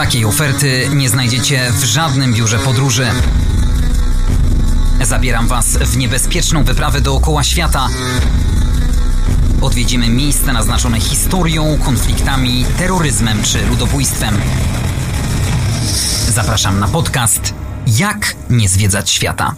[0.00, 3.06] Takiej oferty nie znajdziecie w żadnym biurze podróży.
[5.02, 7.88] Zabieram Was w niebezpieczną wyprawę dookoła świata.
[9.60, 14.40] Odwiedzimy miejsca naznaczone historią, konfliktami, terroryzmem czy ludobójstwem.
[16.28, 17.54] Zapraszam na podcast
[17.86, 19.54] Jak nie zwiedzać świata.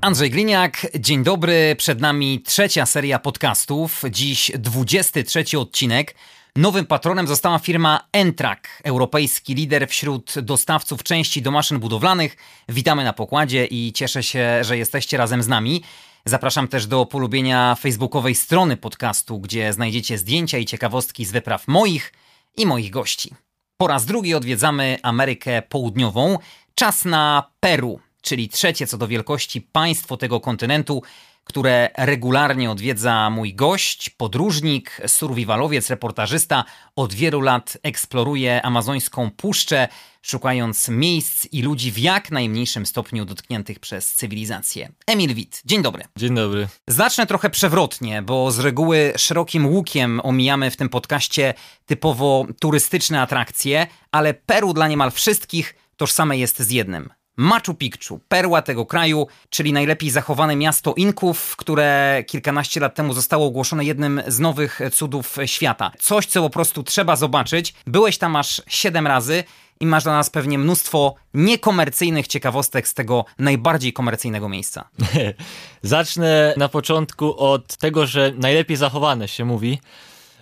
[0.00, 1.76] Andrzej Gliniak, dzień dobry.
[1.78, 4.02] Przed nami trzecia seria podcastów.
[4.10, 6.14] Dziś 23 odcinek.
[6.56, 12.36] Nowym patronem została firma Entrak, europejski lider wśród dostawców części do maszyn budowlanych.
[12.68, 15.82] Witamy na pokładzie i cieszę się, że jesteście razem z nami.
[16.24, 22.12] Zapraszam też do polubienia facebookowej strony podcastu, gdzie znajdziecie zdjęcia i ciekawostki z wypraw moich
[22.56, 23.34] i moich gości.
[23.76, 26.38] Po raz drugi odwiedzamy Amerykę Południową.
[26.74, 31.02] Czas na Peru, czyli trzecie co do wielkości państwo tego kontynentu,
[31.44, 36.64] które regularnie odwiedza mój gość, podróżnik, survivalowiec, reportażysta.
[36.96, 39.88] Od wielu lat eksploruje amazońską puszczę,
[40.22, 44.92] szukając miejsc i ludzi w jak najmniejszym stopniu dotkniętych przez cywilizację.
[45.06, 46.04] Emil Wit, dzień dobry.
[46.16, 46.68] Dzień dobry.
[46.86, 51.54] Zacznę trochę przewrotnie, bo z reguły szerokim łukiem omijamy w tym podcaście
[51.86, 58.62] typowo turystyczne atrakcje, ale Peru dla niemal wszystkich tożsame jest z jednym– Machu Picchu, perła
[58.62, 64.38] tego kraju, czyli najlepiej zachowane miasto Inków, które kilkanaście lat temu zostało ogłoszone jednym z
[64.38, 65.92] nowych cudów świata.
[65.98, 67.74] Coś, co po prostu trzeba zobaczyć.
[67.86, 69.44] Byłeś tam aż 7 razy
[69.80, 74.88] i masz dla nas pewnie mnóstwo niekomercyjnych ciekawostek z tego najbardziej komercyjnego miejsca.
[75.82, 79.78] Zacznę na początku od tego, że najlepiej zachowane się mówi.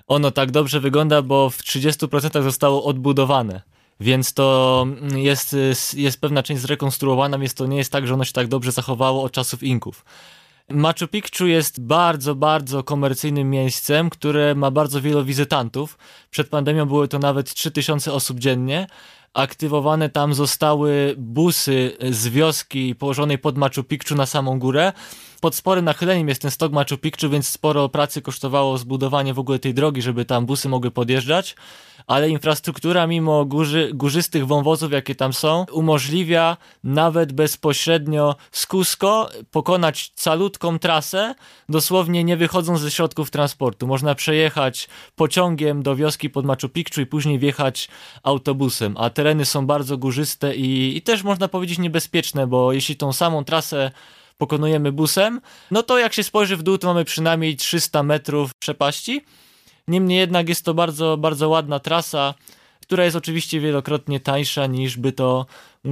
[0.07, 3.63] Ono tak dobrze wygląda, bo w 30% zostało odbudowane
[4.01, 5.57] więc to jest,
[5.95, 9.23] jest pewna część zrekonstruowana, więc to nie jest tak, że ono się tak dobrze zachowało
[9.23, 10.05] od czasów Inków.
[10.71, 15.99] Machu Picchu jest bardzo, bardzo komercyjnym miejscem, które ma bardzo wielu wizytantów.
[16.31, 18.87] Przed pandemią były to nawet 3000 osób dziennie.
[19.35, 24.93] Aktywowane tam zostały busy z wioski położonej pod Machu Picchu na samą górę.
[25.41, 29.59] Pod sporym nachyleniem jest ten stok Machu Picchu, więc sporo pracy kosztowało zbudowanie w ogóle
[29.59, 31.57] tej drogi, żeby tam busy mogły podjeżdżać
[32.09, 40.13] ale infrastruktura mimo górzy, górzystych wąwozów, jakie tam są, umożliwia nawet bezpośrednio z Cusco pokonać
[40.15, 41.35] calutką trasę,
[41.69, 43.87] dosłownie nie wychodząc ze środków transportu.
[43.87, 47.89] Można przejechać pociągiem do wioski pod Machu Picchu i później wjechać
[48.23, 53.13] autobusem, a tereny są bardzo górzyste i, i też można powiedzieć niebezpieczne, bo jeśli tą
[53.13, 53.91] samą trasę
[54.39, 59.25] pokonujemy busem, no to jak się spojrzy w dół, to mamy przynajmniej 300 metrów przepaści,
[59.89, 62.35] Niemniej jednak jest to bardzo, bardzo ładna trasa,
[62.89, 65.47] która jest oczywiście wielokrotnie tańsza niż by to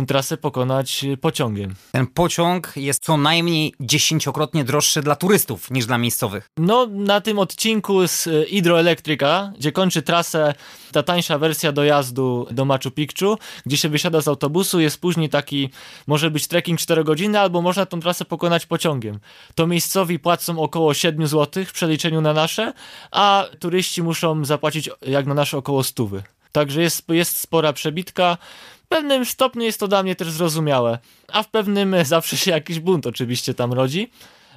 [0.08, 1.74] trasę pokonać pociągiem.
[1.92, 6.50] Ten pociąg jest co najmniej dziesięciokrotnie droższy dla turystów niż dla miejscowych.
[6.56, 10.54] No, na tym odcinku z Hydroelectrica, gdzie kończy trasę
[10.92, 15.70] ta tańsza wersja dojazdu do Machu Picchu, gdzie się wysiada z autobusu, jest później taki,
[16.06, 19.18] może być trekking 4 godziny, albo można tą trasę pokonać pociągiem.
[19.54, 22.72] To miejscowi płacą około 7 zł w przeliczeniu na nasze,
[23.10, 26.06] a turyści muszą zapłacić jak na nasze około 100.
[26.56, 28.38] Także jest, jest spora przebitka.
[28.84, 32.80] W pewnym stopniu jest to dla mnie też zrozumiałe, a w pewnym zawsze się jakiś
[32.80, 34.10] bunt oczywiście tam rodzi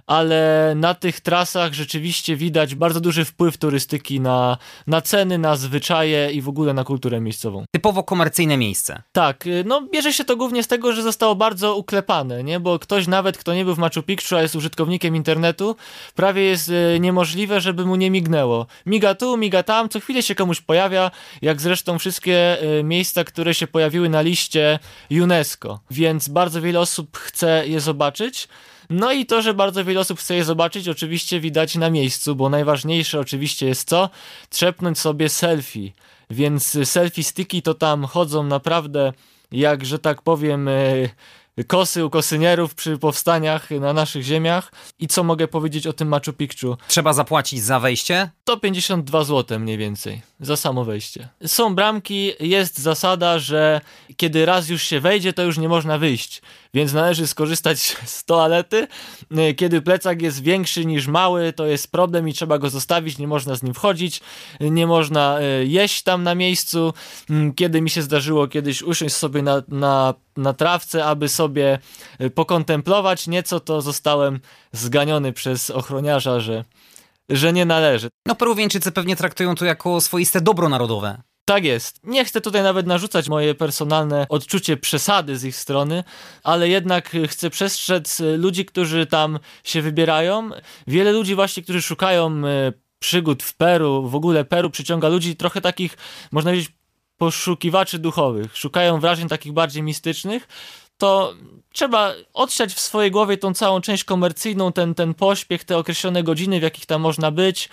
[0.09, 6.31] ale na tych trasach rzeczywiście widać bardzo duży wpływ turystyki na, na ceny, na zwyczaje
[6.31, 7.63] i w ogóle na kulturę miejscową.
[7.71, 9.01] Typowo komercyjne miejsce.
[9.11, 12.59] Tak, y, no bierze się to głównie z tego, że zostało bardzo uklepane, nie?
[12.59, 15.75] bo ktoś nawet, kto nie był w Machu Picchu, a jest użytkownikiem internetu,
[16.15, 18.65] prawie jest y, niemożliwe, żeby mu nie mignęło.
[18.85, 21.11] Miga tu, miga tam, co chwilę się komuś pojawia,
[21.41, 24.79] jak zresztą wszystkie y, miejsca, które się pojawiły na liście
[25.11, 28.47] UNESCO, więc bardzo wiele osób chce je zobaczyć.
[28.89, 32.49] No i to, że bardzo wiele osób chce je zobaczyć, oczywiście widać na miejscu, bo
[32.49, 34.09] najważniejsze oczywiście jest co?
[34.49, 35.91] Trzepnąć sobie selfie.
[36.29, 39.13] Więc selfie sticki to tam chodzą naprawdę,
[39.51, 41.09] jak że tak powiem, e,
[41.67, 44.71] kosy u kosynierów przy powstaniach na naszych ziemiach.
[44.99, 46.77] I co mogę powiedzieć o tym Machu Picchu?
[46.87, 48.29] Trzeba zapłacić za wejście?
[48.43, 51.29] To 52 zł mniej więcej za samo wejście.
[51.45, 53.81] Są bramki, jest zasada, że
[54.17, 56.41] kiedy raz już się wejdzie, to już nie można wyjść,
[56.73, 58.87] więc należy skorzystać z toalety.
[59.57, 63.55] Kiedy plecak jest większy niż mały, to jest problem i trzeba go zostawić, nie można
[63.55, 64.21] z nim wchodzić,
[64.59, 66.93] nie można e, jeść tam na miejscu.
[67.29, 71.79] Mm, kiedy mi się zdarzyło kiedyś usiąść sobie na, na, na trawce, aby sobie
[72.19, 74.39] e, pokontemplować nieco, to zostałem
[74.71, 76.65] zganiony przez ochroniarza, że
[77.29, 78.09] że nie należy.
[78.25, 81.21] No Peruwieńczycy pewnie traktują to jako swoiste dobro narodowe.
[81.49, 81.99] Tak jest.
[82.03, 86.03] Nie chcę tutaj nawet narzucać moje personalne odczucie przesady z ich strony,
[86.43, 90.49] ale jednak chcę przestrzec ludzi, którzy tam się wybierają.
[90.87, 95.61] Wiele ludzi właśnie, którzy szukają e, przygód w Peru, w ogóle Peru przyciąga ludzi trochę
[95.61, 95.97] takich,
[96.31, 96.71] można powiedzieć,
[97.17, 100.47] poszukiwaczy duchowych, szukają wrażeń takich bardziej mistycznych,
[100.97, 101.33] to
[101.73, 106.59] trzeba odsiać w swojej głowie tą całą część komercyjną, ten, ten pośpiech, te określone godziny,
[106.59, 107.69] w jakich tam można być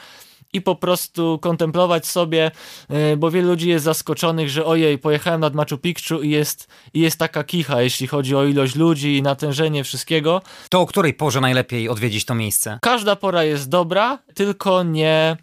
[0.52, 2.50] i po prostu kontemplować sobie,
[2.88, 7.00] e, bo wielu ludzi jest zaskoczonych, że ojej, pojechałem nad Machu Picchu i jest, i
[7.00, 10.42] jest taka kicha, jeśli chodzi o ilość ludzi i natężenie wszystkiego.
[10.70, 12.78] To o której porze najlepiej odwiedzić to miejsce?
[12.82, 15.36] Każda pora jest dobra, tylko nie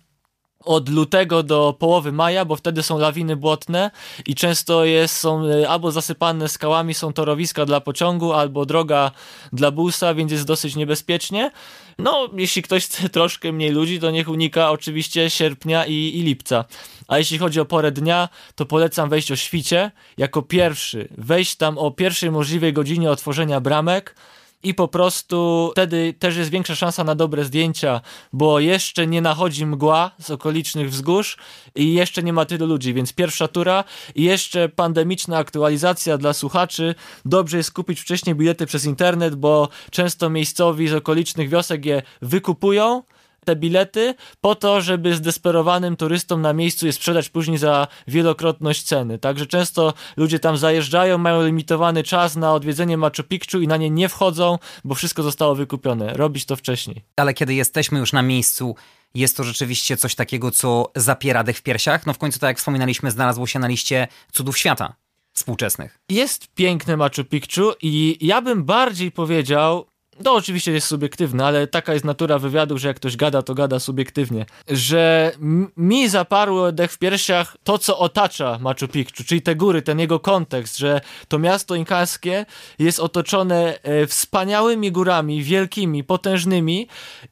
[0.65, 3.92] od lutego do połowy maja, bo wtedy są lawiny błotne
[4.25, 9.12] i często jest, są e, albo zasypane skałami, są torowiska dla pociągu, albo droga
[9.54, 11.51] dla busa, więc jest dosyć niebezpiecznie.
[11.98, 16.66] No, jeśli ktoś chce troszkę mniej ludzi, to niech unika oczywiście sierpnia i, i lipca.
[17.07, 21.07] A jeśli chodzi o porę dnia, to polecam wejść o świcie jako pierwszy.
[21.18, 24.16] Wejść tam o pierwszej możliwej godzinie otworzenia bramek,
[24.63, 28.01] i po prostu wtedy też jest większa szansa na dobre zdjęcia,
[28.33, 31.38] bo jeszcze nie nachodzi mgła z okolicznych wzgórz
[31.75, 33.83] i jeszcze nie ma tylu ludzi, więc pierwsza tura
[34.15, 36.95] i jeszcze pandemiczna aktualizacja dla słuchaczy.
[37.25, 43.04] Dobrze jest kupić wcześniej bilety przez internet, bo często miejscowi z okolicznych wiosek je wykupują
[43.44, 49.19] te bilety po to, żeby zdesperowanym turystom na miejscu je sprzedać później za wielokrotność ceny.
[49.19, 53.90] Także często ludzie tam zajeżdżają, mają limitowany czas na odwiedzenie Machu Picchu i na nie
[53.90, 56.13] nie wchodzą, bo wszystko zostało wykupione.
[56.13, 57.01] Robić to wcześniej.
[57.16, 58.75] Ale kiedy jesteśmy już na miejscu,
[59.16, 62.06] jest to rzeczywiście coś takiego, co zapiera dech w piersiach?
[62.06, 64.95] No w końcu, tak jak wspominaliśmy, znalazło się na liście cudów świata
[65.34, 66.00] współczesnych.
[66.10, 69.86] Jest piękne Machu Picchu i ja bym bardziej powiedział,
[70.24, 73.80] to oczywiście jest subiektywne, ale taka jest natura wywiadu, że jak ktoś gada, to gada
[73.80, 74.45] subiektywnie.
[74.68, 75.31] Że
[75.77, 80.19] mi zaparło dech w piersiach to, co otacza Machu Picchu, czyli te góry, ten jego
[80.19, 82.45] kontekst, że to miasto inkaskie
[82.80, 86.88] jest otoczone e, wspaniałymi górami, wielkimi, potężnymi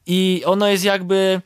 [0.06, 1.40] i ono jest jakby...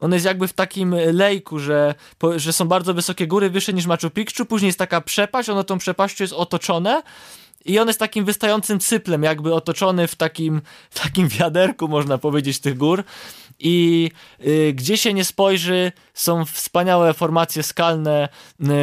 [0.00, 1.94] On jest jakby w takim lejku, że,
[2.36, 5.78] że są bardzo wysokie góry, wyższe niż Machu Picchu, później jest taka przepaść, ono tą
[5.78, 7.02] przepaścią jest otoczone
[7.66, 10.62] i on jest takim wystającym cyplem, jakby otoczony w takim,
[11.02, 13.04] takim wiaderku, można powiedzieć, tych gór.
[13.58, 14.10] I
[14.46, 18.28] y, gdzie się nie spojrzy, są wspaniałe formacje skalne,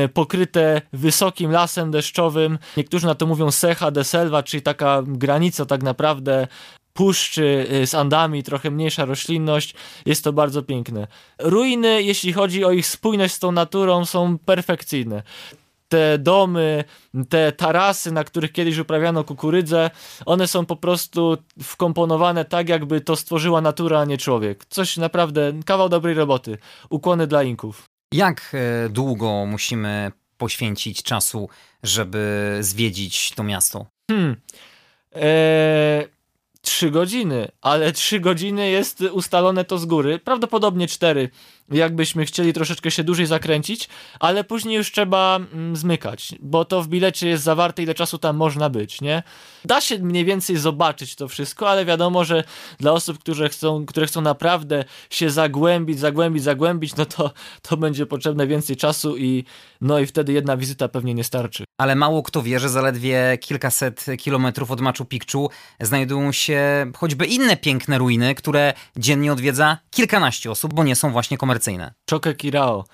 [0.06, 2.60] y, pokryte wysokim lasem deszczowym.
[2.78, 6.48] Niektórzy na to mówią Secha de Selva, czyli taka granica tak naprawdę
[6.94, 9.76] puszczy y, z andami, trochę mniejsza roślinność.
[10.06, 11.08] Jest to bardzo piękne.
[11.40, 15.24] Ruiny, jeśli chodzi o ich spójność z tą naturą, są perfekcyjne
[15.94, 16.84] te domy,
[17.30, 19.92] te tarasy, na których kiedyś uprawiano kukurydzę,
[20.26, 24.66] one są po prostu wkomponowane tak, jakby to stworzyła natura, a nie człowiek.
[24.66, 26.58] Coś naprawdę, kawał dobrej roboty.
[26.90, 27.84] Ukłony dla Inków.
[28.14, 31.50] Jak e, długo musimy poświęcić czasu,
[31.84, 33.86] żeby zwiedzić to miasto?
[34.12, 34.36] Hmm.
[35.16, 36.08] Eee,
[36.62, 40.20] trzy godziny, ale trzy godziny jest ustalone to z góry.
[40.20, 41.30] Prawdopodobnie cztery
[41.72, 43.90] jakbyśmy chcieli troszeczkę się dłużej zakręcić,
[44.20, 48.38] ale później już trzeba mm, zmykać, bo to w bilecie jest zawarte, ile czasu tam
[48.38, 49.24] można być, nie?
[49.66, 52.44] Da się mniej więcej zobaczyć to wszystko, ale wiadomo, że
[52.80, 57.32] dla osób, które chcą, które chcą naprawdę się zagłębić, zagłębić, zagłębić, no to,
[57.62, 59.44] to będzie potrzebne więcej czasu i
[59.82, 61.64] no i wtedy jedna wizyta pewnie nie starczy.
[61.78, 65.50] Ale mało kto wie, że zaledwie kilkaset kilometrów od Machu Picchu
[65.80, 71.38] znajdują się choćby inne piękne ruiny, które dziennie odwiedza kilkanaście osób, bo nie są właśnie
[71.38, 71.94] komercyjne komercyjne.
[72.10, 72.86] Choke Kirao.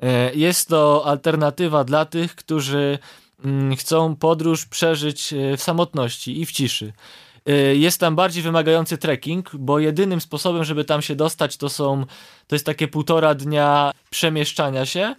[0.00, 2.98] E, jest to alternatywa dla tych, którzy
[3.44, 6.92] mm, chcą podróż przeżyć e, w samotności i w ciszy.
[7.46, 12.06] E, jest tam bardziej wymagający trekking, bo jedynym sposobem, żeby tam się dostać, to są
[12.46, 15.14] to jest takie półtora dnia przemieszczania się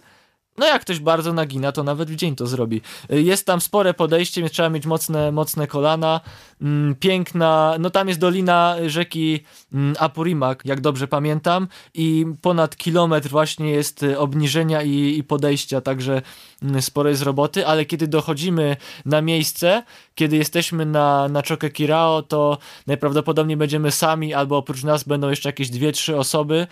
[0.58, 2.80] no jak ktoś bardzo nagina, to nawet w dzień to zrobi.
[3.10, 6.20] Jest tam spore podejście, trzeba mieć mocne, mocne kolana.
[6.62, 9.40] Mm, piękna, no tam jest dolina rzeki
[9.72, 16.22] mm, Apurimak, jak dobrze pamiętam i ponad kilometr właśnie jest obniżenia i, i podejścia, także
[16.62, 19.82] mm, sporo jest roboty, ale kiedy dochodzimy na miejsce,
[20.14, 25.48] kiedy jesteśmy na, na Choke Kirao, to najprawdopodobniej będziemy sami, albo oprócz nas będą jeszcze
[25.48, 26.66] jakieś dwie, trzy osoby.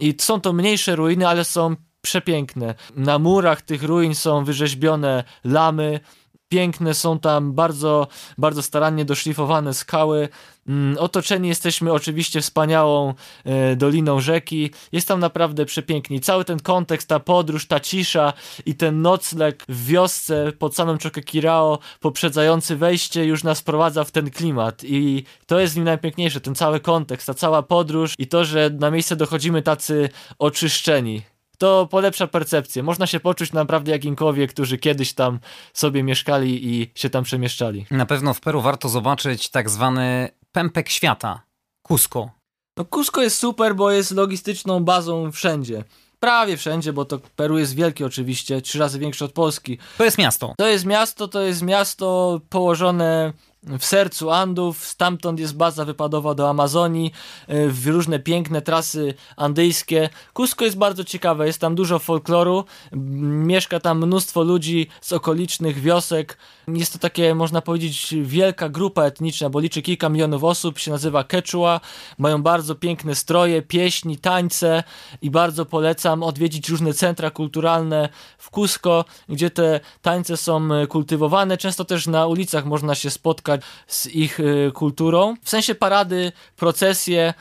[0.00, 2.74] I są to mniejsze ruiny, ale są przepiękne.
[2.96, 6.00] Na murach tych ruin są wyrzeźbione lamy,
[6.48, 10.28] piękne są tam bardzo, bardzo starannie doszlifowane skały.
[10.68, 13.14] Mm, otoczeni jesteśmy oczywiście wspaniałą
[13.44, 14.70] e, doliną rzeki.
[14.92, 16.20] Jest tam naprawdę przepięknie.
[16.20, 18.32] Cały ten kontekst, ta podróż, ta cisza
[18.66, 24.30] i ten nocleg w wiosce pod samym Chokekirao poprzedzający wejście już nas wprowadza w ten
[24.30, 28.44] klimat i to jest w nim najpiękniejsze, ten cały kontekst, ta cała podróż i to,
[28.44, 31.22] że na miejsce dochodzimy tacy oczyszczeni
[31.58, 32.82] to polepsza percepcję.
[32.82, 35.40] Można się poczuć naprawdę jak Inkowie, którzy kiedyś tam
[35.72, 37.86] sobie mieszkali i się tam przemieszczali.
[37.90, 41.42] Na pewno w Peru warto zobaczyć tak zwany pępek świata,
[41.88, 42.30] Cusco.
[42.76, 45.84] No Cusco jest super, bo jest logistyczną bazą wszędzie.
[46.20, 49.78] prawie wszędzie, bo to Peru jest wielkie oczywiście, trzy razy większe od Polski.
[49.98, 50.54] To jest miasto.
[50.58, 56.48] To jest miasto, to jest miasto położone w sercu Andów, stamtąd jest baza wypadowa do
[56.50, 57.12] Amazonii,
[57.50, 60.08] y, w różne piękne trasy andyjskie.
[60.34, 66.38] Cusco jest bardzo ciekawe, jest tam dużo folkloru, mieszka tam mnóstwo ludzi z okolicznych wiosek.
[66.74, 71.24] Jest to takie, można powiedzieć, wielka grupa etniczna, bo liczy kilka milionów osób, się nazywa
[71.24, 71.80] Quechua,
[72.18, 74.82] mają bardzo piękne stroje, pieśni, tańce
[75.22, 78.08] i bardzo polecam odwiedzić różne centra kulturalne
[78.38, 81.56] w Cusco, gdzie te tańce są y, kultywowane.
[81.56, 85.34] Często też na ulicach można się spotkać z ich y, kulturą.
[85.42, 87.34] W sensie parady, procesje,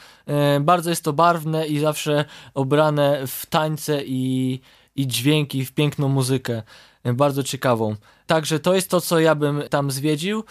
[0.57, 4.59] y, bardzo jest to barwne i zawsze obrane w tańce i,
[4.95, 6.63] i dźwięki, w piękną muzykę.
[7.13, 7.95] Bardzo ciekawą.
[8.27, 10.43] Także to jest to, co ja bym tam zwiedził.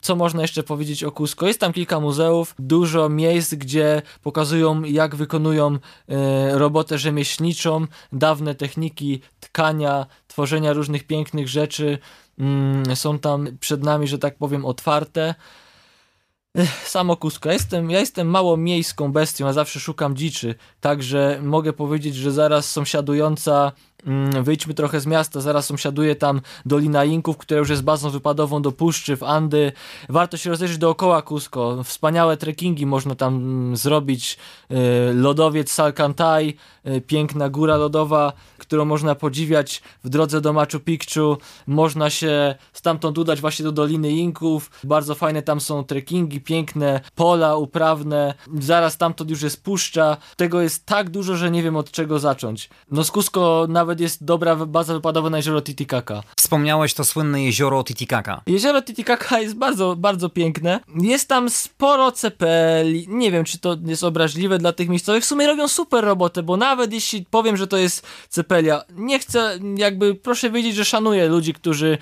[0.00, 1.46] Co można jeszcze powiedzieć o Cusco?
[1.46, 9.20] Jest tam kilka muzeów, dużo miejsc, gdzie pokazują, jak wykonują e, robotę rzemieślniczą, dawne techniki
[9.40, 11.98] tkania, tworzenia różnych pięknych rzeczy
[12.38, 15.34] mm, są tam przed nami, że tak powiem, otwarte.
[16.84, 17.48] Samo Kusko.
[17.48, 22.32] Ja jestem, ja jestem mało miejską bestią, a zawsze szukam dziczy, także mogę powiedzieć, że
[22.32, 23.72] zaraz sąsiadująca
[24.42, 28.72] wyjdźmy trochę z miasta, zaraz sąsiaduje tam Dolina Inków, która już jest bazą wypadową do
[28.72, 29.72] puszczy w Andy.
[30.08, 31.84] Warto się rozejrzeć dookoła Cusco.
[31.84, 34.38] Wspaniałe trekkingi można tam mm, zrobić.
[34.70, 36.54] Y, lodowiec Salcantay,
[36.86, 41.36] y, piękna góra lodowa, którą można podziwiać w drodze do Machu Picchu.
[41.66, 44.70] Można się stamtąd udać właśnie do Doliny Inków.
[44.84, 48.34] Bardzo fajne tam są trekkingi, piękne pola uprawne.
[48.60, 50.16] Zaraz tamtąd już jest puszcza.
[50.36, 52.68] Tego jest tak dużo, że nie wiem od czego zacząć.
[52.90, 56.22] No z Cusco nawet nawet jest dobra baza wypadowa na jezioro Titicaca.
[56.36, 58.40] Wspomniałeś to słynne jezioro Titicaca.
[58.46, 60.80] Jezioro Titicaca jest bardzo, bardzo piękne.
[61.00, 63.06] Jest tam sporo cepeli.
[63.08, 65.24] Nie wiem, czy to jest obraźliwe dla tych miejscowych.
[65.24, 69.58] W sumie robią super robotę, bo nawet jeśli powiem, że to jest cepelia, nie chcę,
[69.76, 71.98] jakby, proszę wiedzieć, że szanuję ludzi, którzy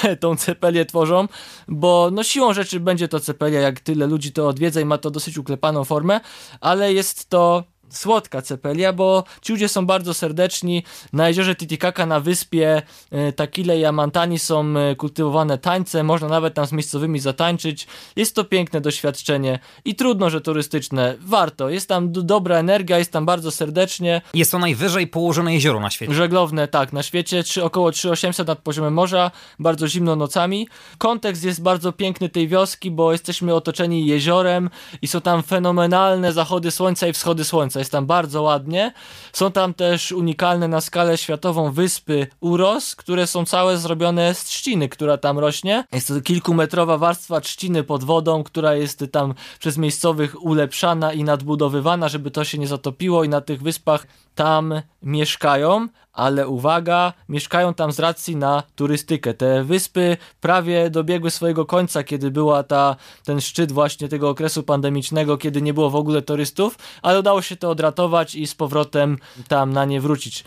[0.20, 1.28] tą cepelię tworzą,
[1.68, 5.10] bo no siłą rzeczy będzie to cepelia, jak tyle ludzi to odwiedza i ma to
[5.10, 6.20] dosyć uklepaną formę,
[6.60, 10.84] ale jest to słodka cepelia, bo ci ludzie są bardzo serdeczni.
[11.12, 16.54] Na jeziorze Titicaca na wyspie e, Takile i Amantani są e, kultywowane tańce, można nawet
[16.54, 17.86] tam z miejscowymi zatańczyć.
[18.16, 21.16] Jest to piękne doświadczenie i trudno, że turystyczne.
[21.20, 21.68] Warto.
[21.70, 24.22] Jest tam dobra energia, jest tam bardzo serdecznie.
[24.34, 26.14] Jest to najwyżej położone jezioro na świecie.
[26.14, 30.68] Żeglowne, tak, na świecie, trzy, około 3800 nad poziomem morza, bardzo zimno nocami.
[30.98, 34.70] Kontekst jest bardzo piękny tej wioski, bo jesteśmy otoczeni jeziorem
[35.02, 38.92] i są tam fenomenalne zachody słońca i wschody słońca jest tam bardzo ładnie.
[39.32, 44.88] Są tam też unikalne na skalę światową wyspy Uros, które są całe zrobione z trzciny,
[44.88, 45.84] która tam rośnie.
[45.92, 52.08] Jest to kilkumetrowa warstwa trzciny pod wodą, która jest tam przez miejscowych ulepszana i nadbudowywana,
[52.08, 57.92] żeby to się nie zatopiło i na tych wyspach tam mieszkają, ale uwaga, mieszkają tam
[57.92, 59.34] z racji na turystykę.
[59.34, 65.38] Te wyspy prawie dobiegły swojego końca, kiedy była ta, ten szczyt właśnie tego okresu pandemicznego,
[65.38, 69.72] kiedy nie było w ogóle turystów, ale udało się to odratować i z powrotem tam
[69.72, 70.44] na nie wrócić.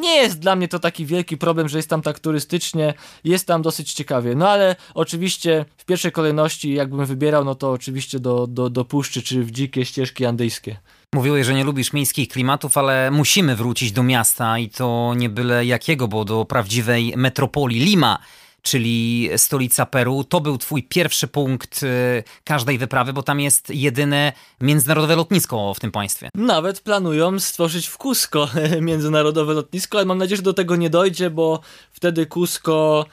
[0.00, 3.62] Nie jest dla mnie to taki wielki problem, że jest tam tak turystycznie, jest tam
[3.62, 4.34] dosyć ciekawie.
[4.34, 9.22] No ale oczywiście w pierwszej kolejności, jakbym wybierał, no to oczywiście do, do, do puszczy
[9.22, 10.76] czy w dzikie ścieżki andyjskie.
[11.14, 15.66] Mówiłeś, że nie lubisz miejskich klimatów, ale musimy wrócić do miasta i to nie byle
[15.66, 18.18] jakiego, bo do prawdziwej metropolii Lima
[18.62, 20.24] czyli stolica Peru.
[20.24, 25.80] To był twój pierwszy punkt y, każdej wyprawy, bo tam jest jedyne międzynarodowe lotnisko w
[25.80, 26.28] tym państwie.
[26.34, 28.48] Nawet planują stworzyć w Cusco
[28.80, 31.60] międzynarodowe lotnisko, ale mam nadzieję, że do tego nie dojdzie, bo
[31.92, 33.06] wtedy Cusco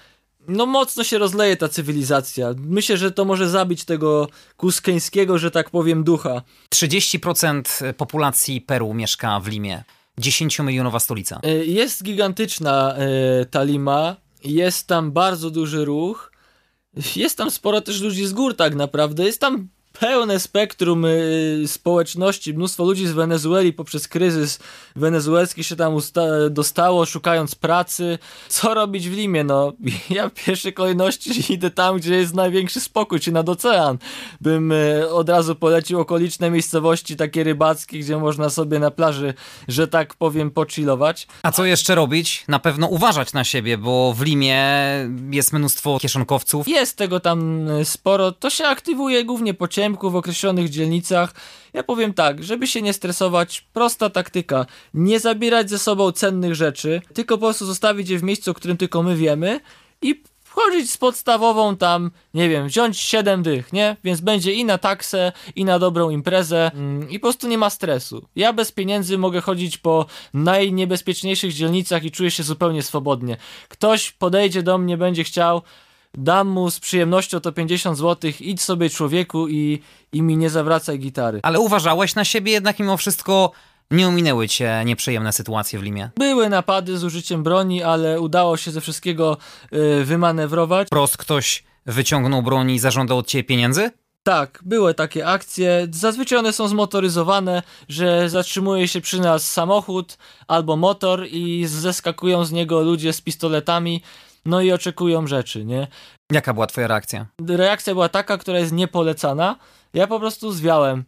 [0.48, 2.54] no mocno się rozleje ta cywilizacja.
[2.58, 4.28] Myślę, że to może zabić tego
[4.58, 6.42] kuskeńskiego, że tak powiem, ducha.
[6.76, 9.84] 30% populacji Peru mieszka w Limie.
[10.22, 11.40] 10-milionowa stolica.
[11.44, 14.16] E, jest gigantyczna e, ta Lima.
[14.44, 16.32] Jest tam bardzo duży ruch.
[17.16, 19.26] Jest tam sporo też ludzi z gór tak naprawdę.
[19.26, 19.68] Jest tam
[20.00, 24.60] pełne spektrum y, społeczności, mnóstwo ludzi z Wenezueli poprzez kryzys
[24.96, 25.98] wenezuelski się tam
[26.50, 28.20] dostało, szukając pracy.
[28.48, 29.44] Co robić w Limie?
[29.44, 29.74] No,
[30.10, 33.98] ja w pierwszej kolejności idę tam, gdzie jest największy spokój, czy nad ocean.
[34.42, 39.34] Bym y, od razu polecił okoliczne miejscowości, takie rybackie, gdzie można sobie na plaży,
[39.68, 41.28] że tak powiem, pochillować.
[41.44, 42.44] A co jeszcze robić?
[42.48, 44.68] Na pewno uważać na siebie, bo w Limie
[45.32, 46.68] jest mnóstwo kieszonkowców.
[46.68, 48.32] Jest tego tam y, sporo.
[48.32, 51.34] To się aktywuje głównie po ciemku, w określonych dzielnicach.
[51.74, 54.66] Ja powiem tak, żeby się nie stresować, prosta taktyka.
[54.94, 58.78] Nie zabierać ze sobą cennych rzeczy, tylko po prostu zostawić je w miejscu, o którym
[58.78, 59.60] tylko my wiemy
[60.02, 60.24] i
[60.58, 63.98] wchodzić z podstawową tam, nie wiem, wziąć 7 dych, nie?
[64.04, 67.70] Więc będzie i na taksę, i na dobrą imprezę mm, i po prostu nie ma
[67.70, 68.28] stresu.
[68.36, 73.38] Ja bez pieniędzy mogę chodzić po najniebezpieczniejszych dzielnicach i czuję się zupełnie swobodnie.
[73.70, 75.62] Ktoś podejdzie do mnie, będzie chciał,
[76.18, 79.82] dam mu z przyjemnością to 50 zł, idź sobie człowieku i,
[80.12, 81.40] i mi nie zawracaj gitary.
[81.44, 83.52] Ale uważałeś na siebie jednak mimo wszystko
[83.92, 86.10] nie ominęły cię nieprzyjemne sytuacje w Limie?
[86.18, 89.38] Były napady z użyciem broni, ale udało się ze wszystkiego
[89.74, 90.88] y, wymanewrować.
[90.90, 93.92] Prost ktoś wyciągnął broń i zażądał od ciebie pieniędzy?
[94.24, 95.88] Tak, były takie akcje.
[95.92, 102.52] Zazwyczaj one są zmotoryzowane, że zatrzymuje się przy nas samochód albo motor i zeskakują z
[102.52, 104.02] niego ludzie z pistoletami,
[104.48, 105.88] no i oczekują rzeczy, nie?
[106.32, 107.26] Jaka była twoja reakcja?
[107.48, 109.56] Reakcja była taka, która jest niepolecana.
[109.94, 111.04] Ja po prostu zwiałem.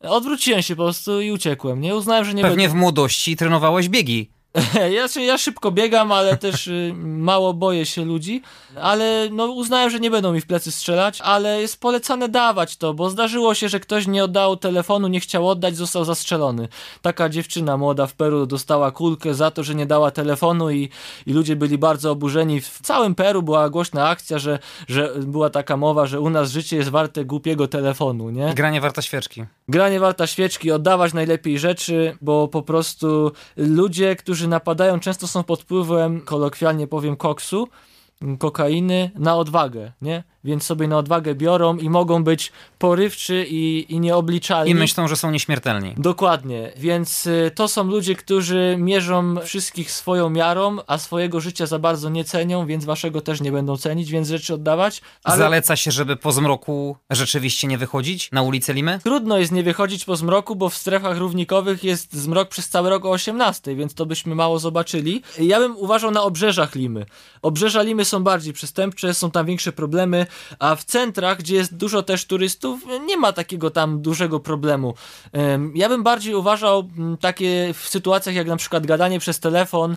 [0.00, 1.80] Odwróciłem się po prostu i uciekłem.
[1.80, 2.78] Nie uznałem, że nie Pewnie będę...
[2.78, 4.30] w młodości trenowałeś biegi.
[4.90, 8.42] Ja, ja szybko biegam, ale też y, mało boję się ludzi,
[8.82, 12.94] ale no, uznałem, że nie będą mi w plecy strzelać, ale jest polecane dawać to,
[12.94, 16.68] bo zdarzyło się, że ktoś nie oddał telefonu, nie chciał oddać, został zastrzelony.
[17.02, 20.88] Taka dziewczyna młoda w Peru dostała kulkę za to, że nie dała telefonu i,
[21.26, 22.60] i ludzie byli bardzo oburzeni.
[22.60, 26.76] W całym Peru była głośna akcja, że, że była taka mowa, że u nas życie
[26.76, 28.54] jest warte głupiego telefonu, nie?
[28.54, 29.44] Granie warta świeczki.
[29.68, 35.62] Granie warta świeczki, oddawać najlepiej rzeczy, bo po prostu ludzie, którzy napadają, często są pod
[35.62, 37.68] wpływem, kolokwialnie powiem, koksu,
[38.38, 40.24] kokainy na odwagę, nie?
[40.44, 44.70] Więc sobie na odwagę biorą i mogą być porywczy i, i nieobliczalni.
[44.70, 45.94] I myślą, że są nieśmiertelni.
[45.96, 51.78] Dokładnie, więc y, to są ludzie, którzy mierzą wszystkich swoją miarą, a swojego życia za
[51.78, 55.00] bardzo nie cenią, więc waszego też nie będą cenić, więc rzeczy oddawać.
[55.24, 55.38] Ale...
[55.38, 58.98] Zaleca się, żeby po zmroku rzeczywiście nie wychodzić na ulicę Limy?
[59.04, 63.04] Trudno jest nie wychodzić po zmroku, bo w strefach równikowych jest zmrok przez cały rok
[63.04, 65.22] o 18, więc to byśmy mało zobaczyli.
[65.38, 67.06] Ja bym uważał na obrzeżach Limy.
[67.42, 70.26] Obrzeża Limy są bardziej przestępcze, są tam większe problemy,
[70.58, 74.94] a w centrach, gdzie jest dużo też turystów, nie ma takiego tam dużego problemu.
[75.74, 76.88] Ja bym bardziej uważał
[77.20, 79.96] takie w sytuacjach jak na przykład gadanie przez telefon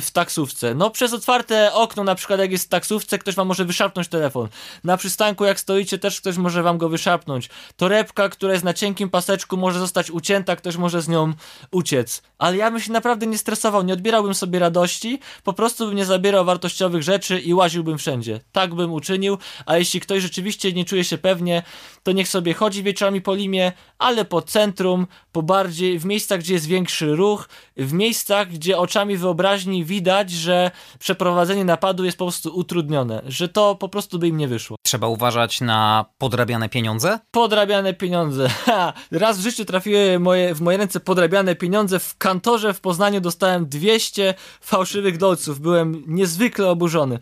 [0.00, 0.74] w taksówce.
[0.74, 4.48] No przez otwarte okno, na przykład jak jest w taksówce, ktoś wam może wyszarpnąć telefon.
[4.84, 7.48] Na przystanku jak stoicie, też ktoś może wam go wyszarpnąć.
[7.76, 11.32] Torebka, która jest na cienkim paseczku, może zostać ucięta, ktoś może z nią
[11.70, 12.22] uciec.
[12.38, 16.04] Ale ja bym się naprawdę nie stresował, nie odbierałbym sobie radości, po prostu bym nie
[16.04, 18.40] zabierał wartościowych rzeczy i łaziłbym wszędzie.
[18.52, 21.62] Tak bym uczynił, a jeśli ktoś rzeczywiście nie czuje się pewnie,
[22.02, 26.54] to niech sobie chodzi wieczorami po Limie, ale po centrum, po bardziej, w miejscach, gdzie
[26.54, 32.56] jest większy ruch, w miejscach, gdzie oczami wyobraźni widać, że przeprowadzenie napadu jest po prostu
[32.56, 34.76] utrudnione, że to po prostu by im nie wyszło.
[34.82, 37.18] Trzeba uważać na podrabiane pieniądze?
[37.30, 38.48] Podrabiane pieniądze.
[38.68, 38.92] Ha!
[39.10, 41.98] Raz w życiu trafiły moje, w moje ręce podrabiane pieniądze.
[41.98, 45.60] W kantorze w Poznaniu dostałem 200 fałszywych dolców.
[45.60, 47.18] Byłem niezwykle oburzony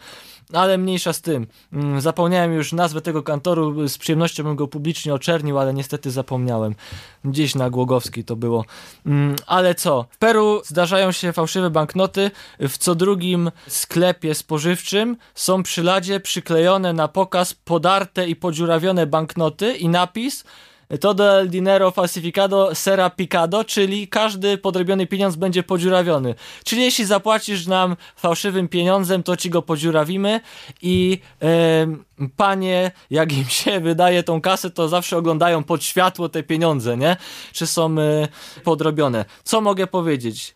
[0.53, 1.47] ale mniejsza z tym.
[1.73, 6.75] Mm, zapomniałem już nazwę tego kantoru, z przyjemnością bym go publicznie oczernił, ale niestety zapomniałem.
[7.25, 8.65] Gdzieś na Głogowskiej to było.
[9.07, 10.07] Mm, ale co?
[10.11, 12.31] W Peru zdarzają się fałszywe banknoty.
[12.61, 19.77] W co drugim sklepie spożywczym są przy ladzie przyklejone na pokaz podarte i podziurawione banknoty
[19.77, 20.45] i napis
[21.01, 26.35] todo el dinero falsificado será picado, czyli każdy podrobiony pieniądz będzie podziurawiony.
[26.65, 30.41] Czyli jeśli zapłacisz nam fałszywym pieniądzem, to ci go podziurawimy
[30.83, 31.87] i e,
[32.37, 37.17] panie, jak im się wydaje tą kasę, to zawsze oglądają pod światło te pieniądze, nie?
[37.53, 38.29] Czy są e,
[38.65, 39.25] podrobione.
[39.45, 40.55] Co mogę powiedzieć?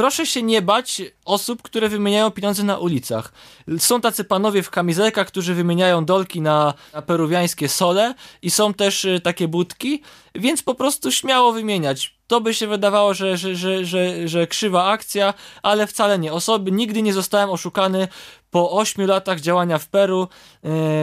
[0.00, 3.32] Proszę się nie bać osób, które wymieniają pieniądze na ulicach.
[3.78, 9.04] Są tacy panowie w kamizelkach, którzy wymieniają dolki na, na peruwiańskie sole i są też
[9.04, 10.02] y, takie budki,
[10.34, 12.14] więc po prostu śmiało wymieniać.
[12.26, 16.32] To by się wydawało, że, że, że, że, że krzywa akcja, ale wcale nie.
[16.32, 18.08] Osoby, nigdy nie zostałem oszukany
[18.50, 20.22] po 8 latach działania w Peru.
[20.22, 20.28] Y,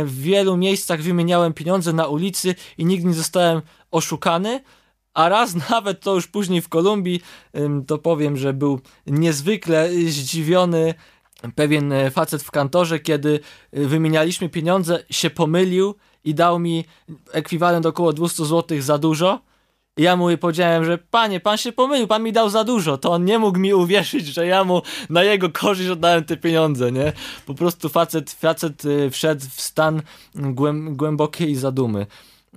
[0.06, 4.64] w wielu miejscach wymieniałem pieniądze na ulicy i nigdy nie zostałem oszukany
[5.18, 7.22] a raz nawet to już później w Kolumbii,
[7.88, 10.94] to powiem, że był niezwykle zdziwiony
[11.56, 13.40] pewien e, facet w kantorze, kiedy
[13.72, 16.86] e, wymienialiśmy pieniądze, się pomylił i dał mi
[17.32, 19.42] ekwiwalent około 200 zł za dużo.
[19.98, 22.98] Ja mu powiedziałem, że panie, pan się pomylił, pan mi dał za dużo.
[22.98, 26.92] To on nie mógł mi uwierzyć, że ja mu na jego korzyść oddałem te pieniądze,
[26.92, 27.14] nie?
[27.46, 30.02] Po prostu facet, facet e, wszedł w stan
[30.92, 32.08] głębokiej zadumy.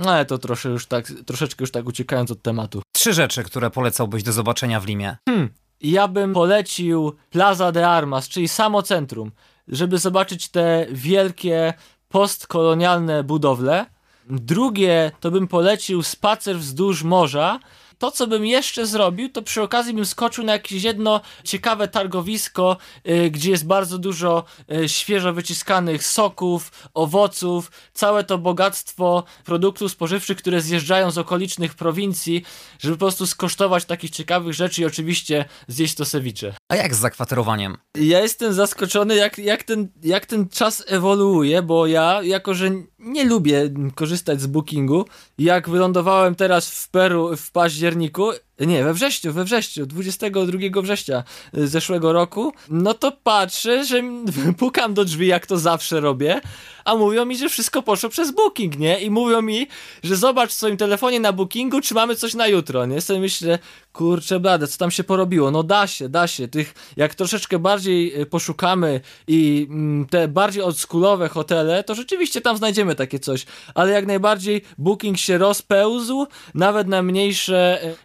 [0.01, 2.83] No ale to trosze już tak, troszeczkę już tak uciekając od tematu.
[2.93, 5.17] Trzy rzeczy, które polecałbyś do zobaczenia w Limie.
[5.29, 5.49] Hmm.
[5.81, 9.33] Ja bym polecił Plaza de Armas, czyli samo centrum,
[9.69, 11.75] żeby zobaczyć te wielkie
[12.09, 13.87] postkolonialne budowle.
[14.31, 17.61] Drugie to bym polecił spacer wzdłuż morza.
[18.01, 22.77] To, co bym jeszcze zrobił, to przy okazji bym skoczył na jakieś jedno ciekawe targowisko,
[23.09, 30.39] y, gdzie jest bardzo dużo y, świeżo wyciskanych soków, owoców, całe to bogactwo produktów spożywczych,
[30.39, 32.45] które zjeżdżają z okolicznych prowincji,
[32.79, 36.55] żeby po prostu skosztować takich ciekawych rzeczy i oczywiście zjeść to ceviche.
[36.69, 37.77] A jak z zakwaterowaniem?
[37.97, 43.25] Ja jestem zaskoczony, jak, jak, ten, jak ten czas ewoluuje, bo ja, jako że nie
[43.25, 45.05] lubię korzystać z bookingu,
[45.39, 48.35] jak wylądowałem teraz w Peru w październiku, наверняка
[48.66, 54.03] nie, we wrześniu, we wrześniu, 22 września zeszłego roku, no to patrzę, że
[54.59, 56.40] pukam do drzwi, jak to zawsze robię,
[56.85, 59.01] a mówią mi, że wszystko poszło przez booking, nie?
[59.01, 59.66] I mówią mi,
[60.03, 63.01] że zobacz w swoim telefonie na bookingu, czy mamy coś na jutro, nie?
[63.01, 63.59] Sobie myślę,
[63.92, 65.51] kurczę blade, co tam się porobiło?
[65.51, 66.49] No da się, da się.
[66.49, 72.57] Tych, jak troszeczkę bardziej y, poszukamy i mm, te bardziej oldschoolowe hotele, to rzeczywiście tam
[72.57, 77.96] znajdziemy takie coś, ale jak najbardziej booking się rozpełzł, nawet na mniejsze y,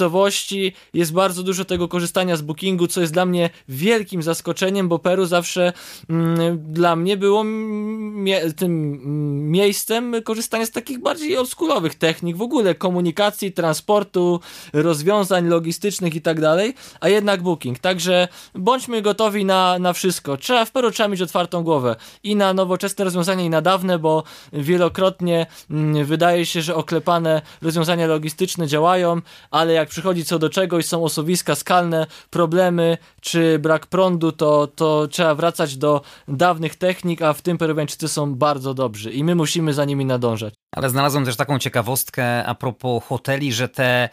[0.00, 4.98] miejscowości jest bardzo dużo tego korzystania z bookingu, co jest dla mnie wielkim zaskoczeniem, bo
[4.98, 5.72] Peru zawsze
[6.10, 12.42] mm, dla mnie było mie tym mm, miejscem korzystania z takich bardziej oldschoolowych technik, w
[12.42, 14.40] ogóle komunikacji, transportu,
[14.72, 17.78] rozwiązań logistycznych i tak dalej, a jednak booking.
[17.78, 20.36] Także bądźmy gotowi na, na wszystko.
[20.36, 24.22] Trzeba w Peru trzeba mieć otwartą głowę i na nowoczesne rozwiązania i na dawne, bo
[24.52, 30.86] wielokrotnie mm, wydaje się, że oklepane rozwiązania logistyczne działają, ale jak przychodzi co do czegoś,
[30.86, 37.32] są osuwiska skalne, problemy czy brak prądu, to, to trzeba wracać do dawnych technik, a
[37.32, 40.54] w tym Peruwiańczycy są bardzo dobrzy i my musimy za nimi nadążać.
[40.76, 44.08] Ale znalazłem też taką ciekawostkę a propos hoteli, że te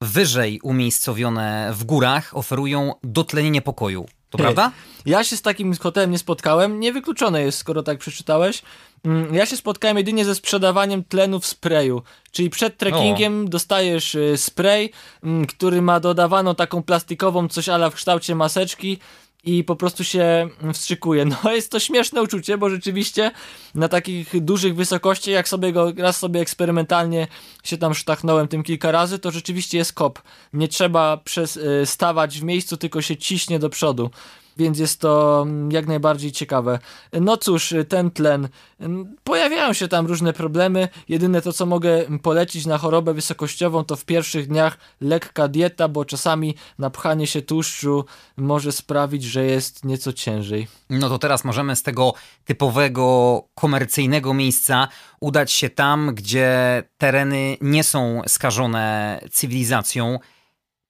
[0.00, 4.06] wyżej umiejscowione w górach oferują dotlenienie pokoju.
[4.30, 4.70] To prawda?
[5.06, 6.80] Ja się z takim hotelem nie spotkałem.
[6.80, 8.62] Niewykluczone jest, skoro tak przeczytałeś.
[9.04, 12.02] Mm, ja się spotkałem jedynie ze sprzedawaniem tlenu w sprayu.
[12.32, 13.48] Czyli przed trekkingiem o.
[13.48, 14.90] dostajesz y, spray,
[15.22, 18.98] mm, który ma dodawaną taką plastikową coś ala w kształcie maseczki
[19.44, 21.24] i po prostu się wstrzykuje.
[21.44, 23.30] No jest to śmieszne uczucie, bo rzeczywiście
[23.74, 27.26] na takich dużych wysokościach, jak sobie go raz sobie eksperymentalnie
[27.64, 30.22] się tam sztachnąłem tym kilka razy, to rzeczywiście jest kop.
[30.52, 34.10] Nie trzeba przez, y, stawać w miejscu, tylko się ciśnie do przodu
[34.56, 36.78] więc jest to mm, jak najbardziej ciekawe.
[37.12, 38.48] No cóż, ten tlen.
[38.80, 40.88] Mm, pojawiają się tam różne problemy.
[41.08, 46.04] Jedyne to, co mogę polecić na chorobę wysokościową, to w pierwszych dniach lekka dieta, bo
[46.04, 48.04] czasami napchanie się tłuszczu
[48.36, 50.66] może sprawić, że jest nieco ciężej.
[50.90, 52.14] No to teraz możemy z tego
[52.44, 54.88] typowego komercyjnego miejsca
[55.20, 60.18] udać się tam, gdzie tereny nie są skażone cywilizacją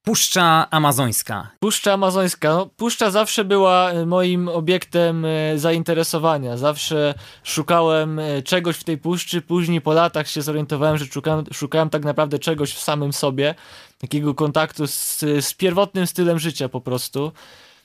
[0.05, 1.51] Puszcza Amazońska.
[1.61, 2.49] Puszcza Amazońska.
[2.55, 6.57] No, puszcza zawsze była e, moim obiektem e, zainteresowania.
[6.57, 7.14] Zawsze
[7.45, 9.43] szukałem e, czegoś w tej puszczy.
[9.43, 13.55] Później po latach się zorientowałem, że szukałem, szukałem tak naprawdę czegoś w samym sobie.
[13.99, 17.33] Takiego kontaktu z, z pierwotnym stylem życia po prostu.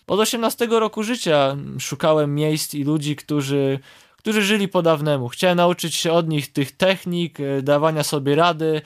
[0.07, 3.79] Od 18 roku życia szukałem miejsc i ludzi, którzy,
[4.17, 5.27] którzy żyli po dawnemu.
[5.27, 8.81] Chciałem nauczyć się od nich tych technik, dawania sobie rady,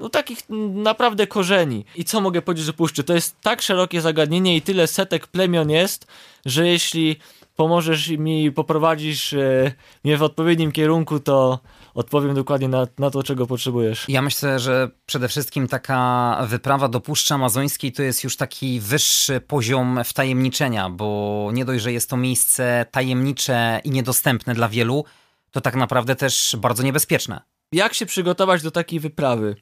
[0.00, 0.38] no takich
[0.74, 1.84] naprawdę korzeni.
[1.96, 3.04] I co mogę powiedzieć o puszczy?
[3.04, 6.06] To jest tak szerokie zagadnienie i tyle setek plemion jest,
[6.46, 7.16] że jeśli
[7.56, 9.72] pomożesz mi, poprowadzisz e,
[10.04, 11.58] mnie w odpowiednim kierunku, to
[11.94, 14.04] odpowiem dokładnie na, na to, czego potrzebujesz.
[14.08, 19.40] Ja myślę, że przede wszystkim taka wyprawa do Puszczy Amazońskiej to jest już taki wyższy
[19.40, 25.04] poziom wtajemniczenia, bo nie dość, że jest to miejsce tajemnicze i niedostępne dla wielu,
[25.50, 27.40] to tak naprawdę też bardzo niebezpieczne.
[27.72, 29.56] Jak się przygotować do takiej wyprawy?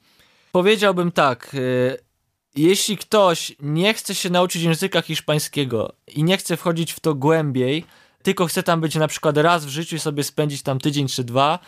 [0.55, 1.55] Powiedziałbym tak.
[1.55, 1.99] Y,
[2.57, 7.85] jeśli ktoś nie chce się nauczyć języka hiszpańskiego i nie chce wchodzić w to głębiej,
[8.23, 11.25] tylko chce tam być na przykład raz w życiu i sobie spędzić tam tydzień czy
[11.25, 11.59] dwa,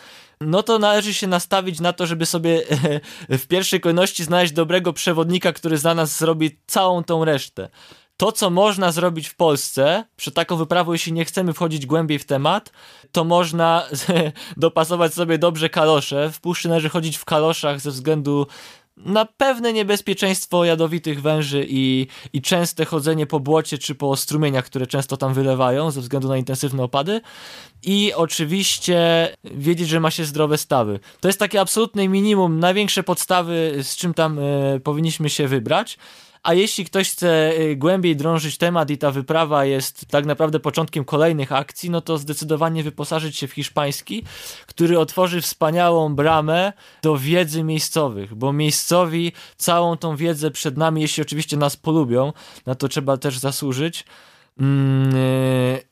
[0.41, 2.61] no to należy się nastawić na to, żeby sobie
[3.41, 7.69] w pierwszej kolejności znaleźć dobrego przewodnika, który za nas zrobi całą tą resztę.
[8.17, 12.25] To, co można zrobić w Polsce, przy taką wyprawą, jeśli nie chcemy wchodzić głębiej w
[12.25, 12.71] temat,
[13.11, 13.83] to można
[14.57, 16.31] dopasować sobie dobrze kalosze.
[16.31, 18.47] W puszczy należy chodzić w kaloszach ze względu
[18.97, 24.87] na pewne niebezpieczeństwo jadowitych węży i, i częste chodzenie po błocie czy po strumieniach, które
[24.87, 27.21] często tam wylewają ze względu na intensywne opady.
[27.83, 30.99] I oczywiście wiedzieć, że ma się zdrowe stawy.
[31.19, 35.97] To jest takie absolutne minimum, największe podstawy, z czym tam y, powinniśmy się wybrać.
[36.43, 41.05] A jeśli ktoś chce y, głębiej drążyć temat i ta wyprawa jest tak naprawdę początkiem
[41.05, 44.23] kolejnych akcji, no to zdecydowanie wyposażyć się w hiszpański,
[44.67, 51.23] który otworzy wspaniałą bramę do wiedzy miejscowych, bo miejscowi całą tą wiedzę przed nami, jeśli
[51.23, 52.33] oczywiście nas polubią,
[52.65, 54.05] na to trzeba też zasłużyć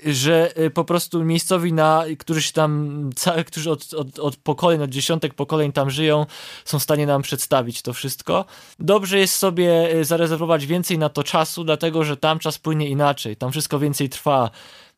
[0.05, 3.09] że y, po prostu miejscowi, na, którzy się tam,
[3.47, 6.25] którzy od, od, od pokoleń, od dziesiątek pokoleń tam żyją,
[6.65, 8.45] są w stanie nam przedstawić to wszystko.
[8.79, 13.35] Dobrze jest sobie y, zarezerwować więcej na to czasu, dlatego że tam czas płynie inaczej,
[13.35, 14.49] tam wszystko więcej trwa.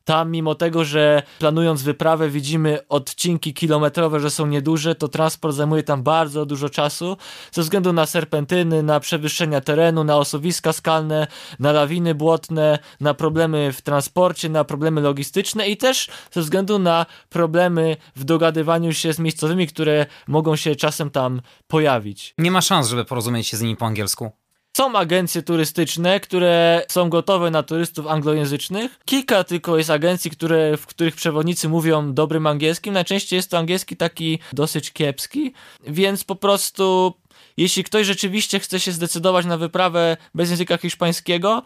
[0.08, 5.82] Tam, mimo tego, że planując wyprawę, widzimy odcinki kilometrowe, że są nieduże, to transport zajmuje
[5.82, 7.16] tam bardzo dużo czasu
[7.52, 11.26] ze względu na serpentyny, na przewyższenia terenu, na osuwiska skalne,
[11.58, 17.06] na lawiny błotne, na problemy w transporcie, na problemy logistyczne i też ze względu na
[17.28, 22.34] problemy w dogadywaniu się z miejscowymi, które mogą się czasem tam pojawić.
[22.38, 24.37] Nie ma szans, żeby porozumieć się z nimi po angielsku.
[24.78, 28.98] Są agencje turystyczne, które są gotowe na turystów anglojęzycznych.
[29.04, 32.94] Kilka tylko jest agencji, które, w których przewodnicy mówią dobrym angielskim.
[32.94, 35.52] Najczęściej jest to angielski taki dosyć kiepski,
[35.86, 37.14] więc po prostu
[37.56, 41.62] jeśli ktoś rzeczywiście chce się zdecydować na wyprawę bez języka hiszpańskiego,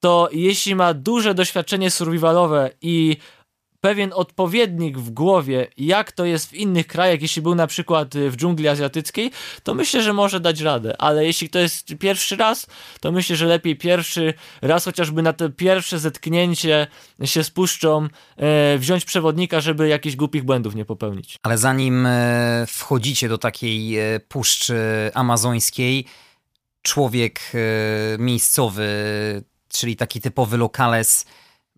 [0.00, 3.16] to jeśli ma duże doświadczenie survivalowe i
[3.84, 8.36] pewien odpowiednik w głowie, jak to jest w innych krajach, jeśli był na przykład w
[8.36, 9.30] dżungli azjatyckiej,
[9.62, 10.94] to myślę, że może dać radę.
[10.98, 12.66] Ale jeśli to jest pierwszy raz,
[13.00, 16.86] to myślę, że lepiej pierwszy raz chociażby na to pierwsze zetknięcie
[17.24, 21.38] się spuszczą, e, wziąć przewodnika, żeby jakichś głupich błędów nie popełnić.
[21.42, 24.76] Ale zanim e, wchodzicie do takiej e, puszczy
[25.14, 26.04] amazońskiej,
[26.82, 27.58] człowiek e,
[28.18, 28.88] miejscowy,
[29.68, 31.26] czyli taki typowy lokales,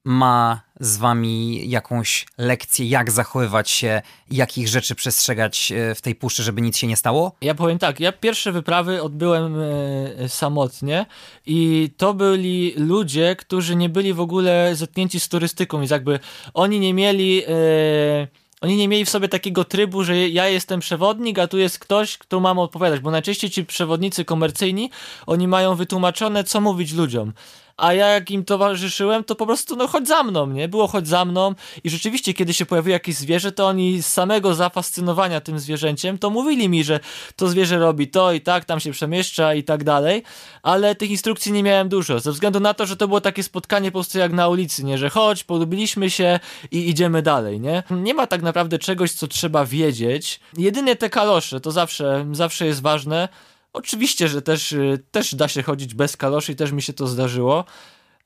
[0.07, 6.43] ma z wami jakąś lekcję, jak zachowywać się, jakich rzeczy przestrzegać e, w tej puszczy,
[6.43, 7.33] żeby nic się nie stało?
[7.41, 11.07] Ja powiem tak, ja pierwsze wyprawy odbyłem e, samotnie
[11.47, 16.19] i to byli ludzie, którzy nie byli w ogóle zetknięci z turystyką, więc jakby
[16.55, 17.43] oni nie mieli...
[17.49, 18.29] E,
[18.61, 22.19] oni nie mieli w sobie takiego trybu, że ja jestem przewodnik, a tu jest ktoś,
[22.19, 24.91] kto mam odpowiadać, bo najczęściej ci przewodnicy komercyjni,
[25.27, 27.33] oni mają wytłumaczone, co mówić ludziom
[27.77, 30.69] a ja jak im towarzyszyłem, to po prostu no chodź za mną, nie?
[30.69, 34.55] Było chodź za mną i rzeczywiście kiedy się pojawiło jakieś zwierzę, to oni z samego
[34.55, 37.01] zafascynowania tym zwierzęciem, to mówili mi, że
[37.37, 40.23] to zwierzę robi to i tak, tam się przemieszcza i tak dalej,
[40.63, 43.91] ale tych instrukcji nie miałem dużo, ze względu na to, że to było takie spotkanie
[43.93, 44.99] po prostu jak na ulicy, nie?
[44.99, 47.83] Że chodź, polubiliśmy się i idziemy dalej, nie?
[47.91, 50.41] Nie ma tak naprawdę czegoś, co trzeba wiedzieć.
[50.57, 53.29] Jedynie te kalosze, to zawsze, zawsze jest ważne,
[53.77, 57.07] Oczywiście, że też, y, też da się chodzić bez kaloszy i też mi się to
[57.07, 57.65] zdarzyło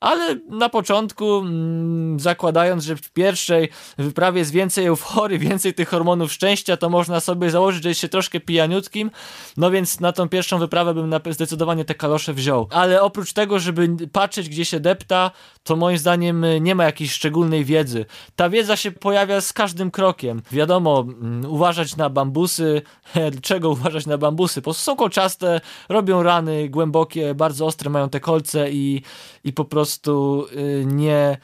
[0.01, 6.33] ale na początku, mm, zakładając, że w pierwszej wyprawie jest więcej euforii, więcej tych hormonów
[6.33, 9.11] szczęścia, to można sobie założyć, że jest się troszkę pijaniutkim,
[9.57, 12.67] no więc na tą pierwszą wyprawę bym zdecydowanie te kalosze wziął.
[12.71, 15.31] Ale oprócz tego, żeby patrzeć, gdzie się depta,
[15.63, 18.05] to moim zdaniem y, nie ma jakiejś szczególnej wiedzy.
[18.35, 20.41] Ta wiedza się pojawia z każdym krokiem.
[20.51, 22.81] Wiadomo, mm, uważać na bambusy,
[23.41, 24.61] czego uważać na bambusy?
[24.61, 29.01] Po są kolczaste, robią rany głębokie, bardzo ostre mają te kolce i,
[29.43, 31.37] i po prostu y, nie,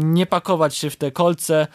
[0.00, 1.66] nie pakować się w te kolce,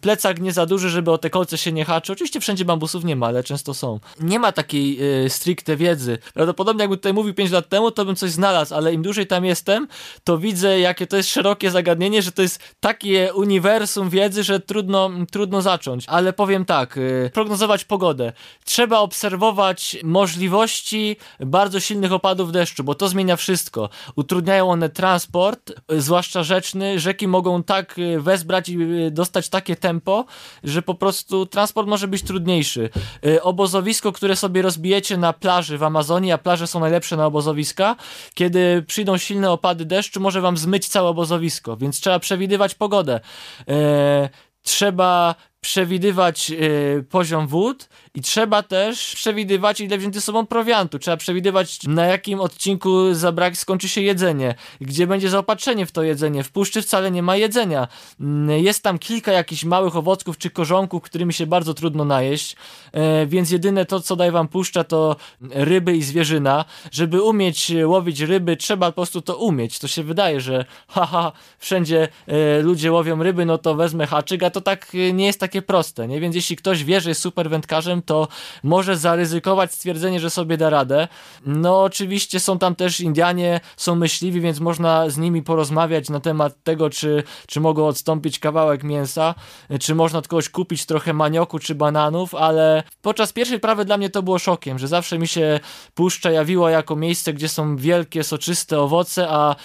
[0.00, 2.12] plecak nie za duży, żeby o te kolce się nie haczy.
[2.12, 4.00] Oczywiście wszędzie bambusów nie ma, ale często są.
[4.20, 6.18] Nie ma takiej y, stricte wiedzy.
[6.34, 9.44] Prawdopodobnie jakbym tutaj mówił 5 lat temu, to bym coś znalazł, ale im dłużej tam
[9.44, 9.88] jestem,
[10.24, 15.10] to widzę, jakie to jest szerokie zagadnienie, że to jest takie uniwersum wiedzy, że trudno,
[15.30, 16.04] trudno zacząć.
[16.06, 18.32] Ale powiem tak, y, prognozować pogodę.
[18.64, 23.88] Trzeba obserwować możliwości bardzo silnych opadów deszczu, bo to zmienia wszystko.
[24.16, 27.00] Utrudniają one transport, zwłaszcza rzeczny.
[27.00, 28.78] Rzeki mogą tak wezbrać i
[29.10, 30.24] dostać tak takie tempo,
[30.64, 32.90] że po prostu transport może być trudniejszy.
[33.26, 37.96] Y, obozowisko, które sobie rozbijecie na plaży w Amazonii, a plaże są najlepsze na obozowiska,
[38.34, 43.20] kiedy przyjdą silne opady deszczu, może wam zmyć całe obozowisko, więc trzeba przewidywać pogodę.
[43.60, 44.28] Y,
[44.62, 50.98] trzeba przewidywać yy, poziom wód i trzeba też przewidywać ile wziąć sobą prowiantu.
[50.98, 56.44] Trzeba przewidywać na jakim odcinku zabrak skończy się jedzenie, gdzie będzie zaopatrzenie w to jedzenie.
[56.44, 57.88] W puszczy wcale nie ma jedzenia.
[58.20, 62.56] Yy, jest tam kilka jakichś małych owoców czy korzonków, którymi się bardzo trudno najeść,
[62.92, 66.64] yy, więc jedyne to co daje wam puszcza to ryby i zwierzyna.
[66.92, 69.78] Żeby umieć łowić ryby trzeba po prostu to umieć.
[69.78, 74.50] To się wydaje, że haha, wszędzie yy, ludzie łowią ryby, no to wezmę haczyk, a
[74.50, 76.20] to tak nie jest tak takie proste, nie?
[76.20, 78.28] Więc jeśli ktoś wie, że jest super wędkarzem, to
[78.62, 81.08] może zaryzykować stwierdzenie, że sobie da radę.
[81.46, 86.62] No oczywiście są tam też Indianie, są myśliwi, więc można z nimi porozmawiać na temat
[86.62, 89.34] tego, czy, czy mogą odstąpić kawałek mięsa,
[89.80, 94.10] czy można od kogoś kupić trochę manioku czy bananów, ale podczas pierwszej prawy dla mnie
[94.10, 95.60] to było szokiem, że zawsze mi się
[95.94, 99.56] puszcza jawiło jako miejsce, gdzie są wielkie, soczyste owoce, a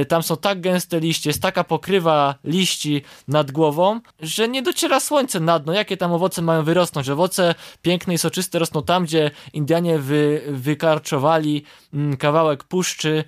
[0.00, 5.00] y, tam są tak gęste liście, jest taka pokrywa liści nad głową, że nie dociera
[5.00, 7.08] słońce słońce na dno, jakie tam owoce mają wyrosnąć.
[7.08, 13.24] Owoce piękne i soczyste rosną tam, gdzie Indianie wy, wykarczowali mm, kawałek puszczy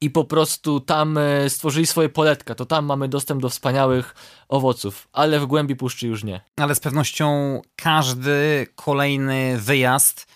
[0.00, 4.14] i po prostu tam e, stworzyli swoje poletka, to tam mamy dostęp do wspaniałych
[4.48, 6.40] owoców, ale w głębi puszczy już nie.
[6.56, 10.26] Ale z pewnością każdy kolejny wyjazd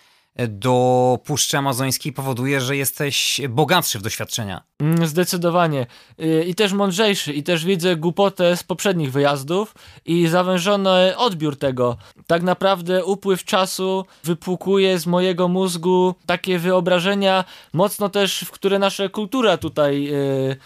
[0.49, 4.63] do Puszczy Amazońskiej powoduje, że jesteś bogatszy w doświadczenia.
[4.81, 5.87] Mm, zdecydowanie.
[6.21, 7.33] Y, I też mądrzejszy.
[7.33, 9.75] I też widzę głupotę z poprzednich wyjazdów
[10.05, 11.97] i zawężony odbiór tego.
[12.27, 19.09] Tak naprawdę upływ czasu wypłukuje z mojego mózgu takie wyobrażenia, mocno też, w które nasza
[19.09, 20.57] kultura tutaj yy,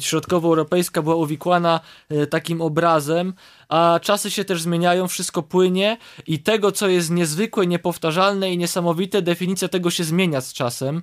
[0.00, 3.34] środkowoeuropejska była uwikłana yy, takim obrazem,
[3.68, 9.22] a czasy się też zmieniają, wszystko płynie i tego, co jest niezwykłe, niepowtarzalne i niesamowite,
[9.22, 11.02] definicja tego się zmienia z czasem.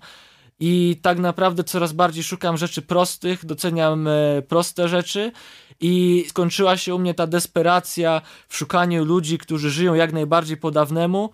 [0.59, 5.31] I tak naprawdę coraz bardziej szukam rzeczy prostych, doceniam e, proste rzeczy
[5.79, 10.71] i skończyła się u mnie ta desperacja w szukaniu ludzi, którzy żyją jak najbardziej po
[10.71, 11.29] dawnemu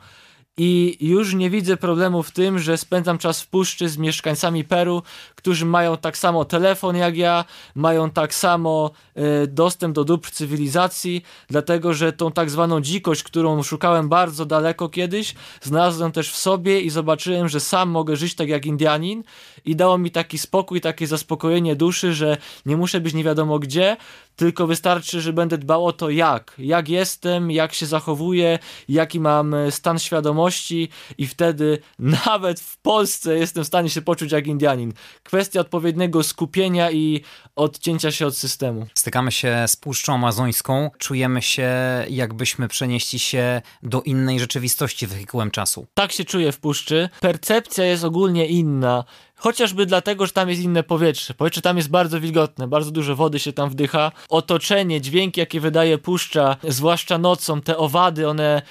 [0.57, 5.03] i już nie widzę problemu w tym, że spędzam czas w puszczy z mieszkańcami Peru,
[5.35, 11.23] którzy mają tak samo telefon jak ja, mają tak samo e, dostęp do dóbr cywilizacji,
[11.49, 16.81] dlatego że tą tak zwaną dzikość, którą szukałem bardzo daleko kiedyś, znalazłem też w sobie
[16.81, 19.23] i zobaczyłem, że sam mogę żyć tak jak Indianin.
[19.65, 23.97] I dało mi taki spokój, takie zaspokojenie duszy, że nie muszę być nie wiadomo gdzie,
[24.37, 29.53] tylko wystarczy, że będę dbał o to jak, jak jestem, jak się zachowuję, jaki mam
[29.53, 31.79] e, stan świadomości i wtedy
[32.25, 34.93] nawet w Polsce jestem w stanie się poczuć jak Indianin.
[35.23, 37.23] Kwestia odpowiedniego skupienia i
[37.55, 38.87] odcięcia się od systemu.
[38.93, 41.69] Stykamy się z Puszczą Amazońską, czujemy się
[42.09, 45.87] jakbyśmy przenieśli się do innej rzeczywistości wehikułem czasu.
[45.93, 47.09] Tak się czuję w Puszczy.
[47.19, 49.03] Percepcja jest ogólnie inna.
[49.39, 51.33] Chociażby dlatego, że tam jest inne powietrze.
[51.33, 54.11] Powietrze tam jest bardzo wilgotne, bardzo dużo wody się tam wdycha.
[54.29, 58.61] Otoczenie, dźwięki, jakie wydaje puszcza, zwłaszcza nocą, te owady, one,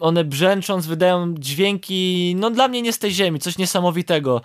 [0.00, 4.40] one brzęcząc wydają dźwięki, no dla mnie nie z tej ziemi, coś niesamowitego.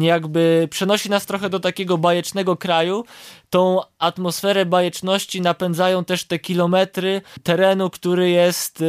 [0.00, 3.04] Jakby przenosi nas trochę do takiego bajecznego kraju.
[3.50, 8.84] Tą atmosferę bajeczności napędzają też te kilometry terenu, który jest,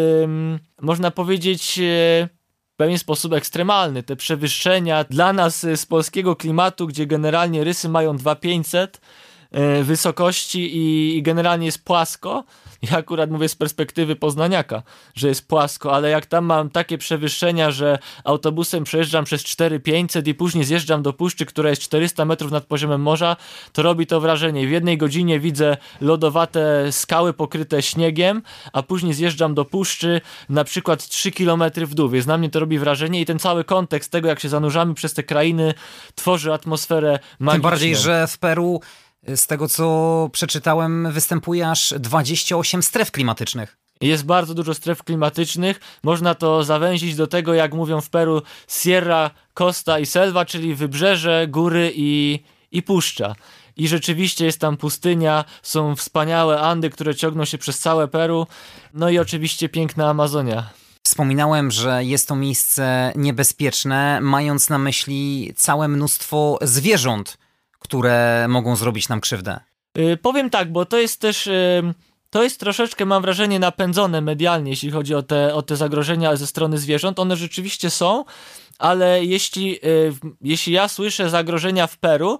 [0.81, 2.34] można powiedzieć, e,
[2.75, 4.03] w pewien sposób ekstremalny.
[4.03, 8.99] Te przewyższenia dla nas y, z polskiego klimatu, gdzie generalnie rysy mają 2500 y,
[9.83, 12.43] wysokości i generalnie jest płasko,
[12.91, 14.83] ja akurat mówię z perspektywy poznaniaka,
[15.15, 20.33] że jest płasko, ale jak tam mam takie przewyższenia, że autobusem przejeżdżam przez 4500 i
[20.33, 23.35] później zjeżdżam do puszczy, która jest 400 metrów nad poziomem morza,
[23.73, 24.67] to robi to wrażenie.
[24.67, 28.41] W jednej godzinie widzę lodowate skały pokryte śniegiem,
[28.73, 32.59] a później zjeżdżam do puszczy na przykład 3 km w dół, więc na mnie to
[32.59, 35.73] robi wrażenie i ten cały kontekst tego, jak się zanurzamy przez te krainy,
[36.15, 37.51] tworzy atmosferę magiczną.
[37.51, 38.81] Tym bardziej, że w Peru
[39.35, 43.77] z tego co przeczytałem, występuje aż 28 stref klimatycznych.
[44.01, 45.79] Jest bardzo dużo stref klimatycznych.
[46.03, 51.47] Można to zawęzić do tego, jak mówią w Peru, Sierra, Costa i Selva, czyli wybrzeże,
[51.49, 52.39] góry i,
[52.71, 53.35] i puszcza.
[53.77, 58.47] I rzeczywiście jest tam pustynia, są wspaniałe Andy, które ciągną się przez całe Peru,
[58.93, 60.69] no i oczywiście piękna Amazonia.
[61.03, 67.37] Wspominałem, że jest to miejsce niebezpieczne, mając na myśli całe mnóstwo zwierząt,
[67.85, 69.59] które mogą zrobić nam krzywdę.
[69.95, 71.49] Yy, powiem tak, bo to jest też.
[72.29, 76.47] To jest troszeczkę, mam wrażenie, napędzone medialnie, jeśli chodzi o te, o te zagrożenia ze
[76.47, 77.19] strony zwierząt.
[77.19, 78.25] One rzeczywiście są,
[78.79, 82.39] ale jeśli, yy, jeśli ja słyszę zagrożenia w Peru,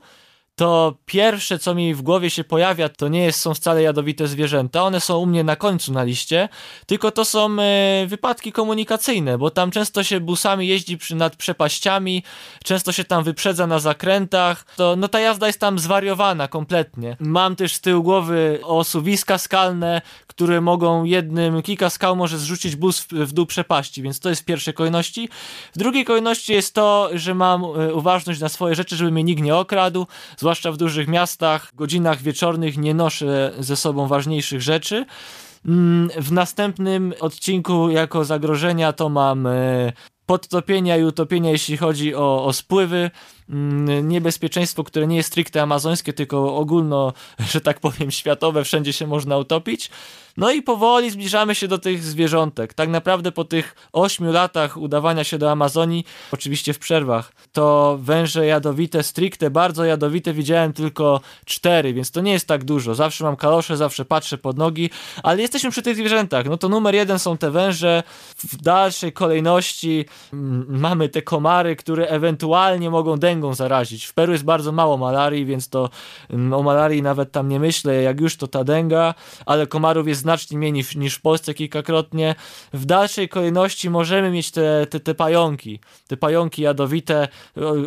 [0.55, 4.83] to pierwsze, co mi w głowie się pojawia, to nie jest, są wcale jadowite zwierzęta.
[4.83, 6.49] One są u mnie na końcu na liście,
[6.85, 7.57] tylko to są
[8.03, 12.23] y, wypadki komunikacyjne, bo tam często się busami jeździ przy, nad przepaściami,
[12.63, 14.65] często się tam wyprzedza na zakrętach.
[14.75, 17.17] To, no ta jazda jest tam zwariowana kompletnie.
[17.19, 23.07] Mam też z tyłu głowy osuwiska skalne, które mogą jednym, kilka skał może zrzucić bus
[23.11, 25.29] w, dół przepaści, więc to jest w pierwszej kolejności.
[25.73, 29.41] W drugiej kolejności jest to, że mam y, uważność na swoje rzeczy, żeby mnie nikt
[29.41, 30.07] nie okradł
[30.45, 35.05] zwłaszcza w dużych miastach, w godzinach wieczornych nie noszę ze sobą ważniejszych rzeczy.
[35.65, 39.93] Mm, w następnym odcinku jako zagrożenia to mam e,
[40.25, 43.11] podtopienia i utopienia, jeśli chodzi o, o spływy.
[43.49, 47.13] Mm, niebezpieczeństwo, które nie jest stricte amazońskie, tylko ogólno,
[47.51, 49.89] że tak powiem, światowe, wszędzie się można utopić.
[50.37, 52.73] No i powoli zbliżamy się do tych zwierzątek.
[52.73, 58.45] Tak naprawdę po tych ośmiu latach udawania się do Amazonii, oczywiście w przerwach, to węże
[58.45, 62.95] jadowite, stricte, bardzo jadowite widziałem tylko cztery, więc to nie jest tak dużo.
[62.95, 64.89] Zawsze mam kalosze, zawsze patrzę pod nogi,
[65.23, 66.45] ale jesteśmy przy tych zwierzętach.
[66.45, 68.03] No to numer jeden są te węże,
[68.37, 74.05] w dalszej kolejności mm, mamy te komary, które ewentualnie mogą dęć zarazić.
[74.05, 75.89] W Peru jest bardzo mało malarii, więc to
[76.29, 79.13] mm, o malarii nawet tam nie myślę, jak już to tadenga,
[79.45, 82.35] ale komarów jest znacznie mniej niż, niż w Polsce kilkakrotnie.
[82.73, 87.27] W dalszej kolejności możemy mieć te, te, te pająki, te pająki jadowite,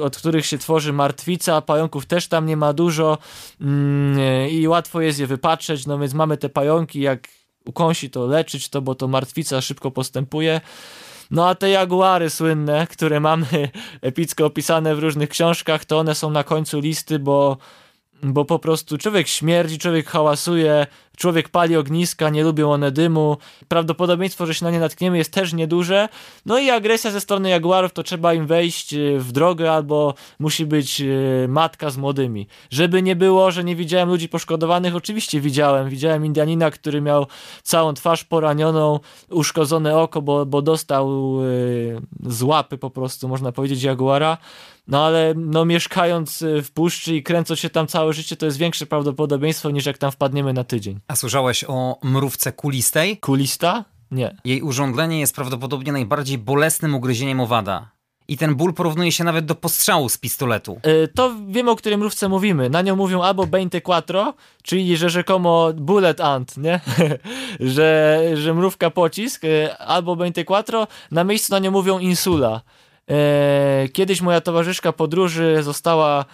[0.02, 3.18] od których się tworzy martwica, pająków też tam nie ma dużo
[3.60, 7.28] mm, i łatwo jest je wypatrzeć, no więc mamy te pająki, jak
[7.64, 10.60] ukąsi to leczyć to, bo to martwica szybko postępuje.
[11.30, 13.46] No a te jaguary słynne, które mamy
[14.02, 17.56] epicko opisane w różnych książkach, to one są na końcu listy, bo
[18.22, 23.36] bo po prostu człowiek śmierdzi, człowiek hałasuje, człowiek pali ogniska, nie lubią one dymu.
[23.68, 26.08] Prawdopodobieństwo, że się na nie natkniemy jest też nieduże.
[26.46, 30.66] No i agresja ze strony jaguarów, to trzeba im wejść e, w drogę albo musi
[30.66, 31.04] być e,
[31.48, 32.46] matka z młodymi.
[32.70, 35.88] Żeby nie było, że nie widziałem ludzi poszkodowanych, oczywiście widziałem.
[35.88, 37.26] Widziałem Indianina, który miał
[37.62, 39.00] całą twarz poranioną,
[39.30, 41.38] uszkodzone oko, bo, bo dostał
[42.26, 44.38] e, z łapy po prostu, można powiedzieć, jaguara.
[44.88, 48.86] No ale no, mieszkając w puszczy i kręcąc się tam całe życie, to jest większe
[48.86, 51.00] prawdopodobieństwo niż jak tam wpadniemy na tydzień.
[51.08, 53.18] A słyszałeś o mrówce kulistej?
[53.18, 53.84] Kulista?
[54.10, 54.36] Nie.
[54.44, 57.90] Jej urządlenie jest prawdopodobnie najbardziej bolesnym ugryzieniem owada.
[58.28, 60.80] I ten ból porównuje się nawet do postrzału z pistoletu.
[60.84, 62.70] Yy, to wiemy, o której mrówce mówimy.
[62.70, 66.80] Na nią mówią albo Bente Quattro, czyli że rzekomo bullet ant, nie?
[67.60, 70.86] że, że mrówka pocisk, yy, albo Bente Quattro.
[71.10, 72.60] Na miejscu na nią mówią insula.
[73.08, 76.24] Yy, kiedyś moja towarzyszka podróży została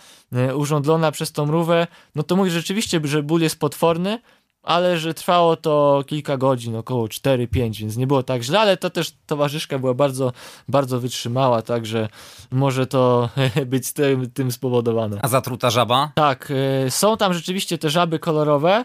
[0.54, 1.86] urządlona przez tą mrówę.
[2.14, 4.18] No to mówi rzeczywiście, że ból jest potworny,
[4.64, 8.90] ale że trwało to kilka godzin, około 4-5, więc nie było tak źle, ale to
[8.90, 10.32] też towarzyszka była bardzo,
[10.68, 12.08] bardzo wytrzymała, także
[12.50, 13.28] może to
[13.66, 15.18] być tym, tym spowodowane.
[15.22, 16.12] A zatruta żaba?
[16.14, 16.52] Tak,
[16.86, 18.84] e, są tam rzeczywiście te żaby kolorowe,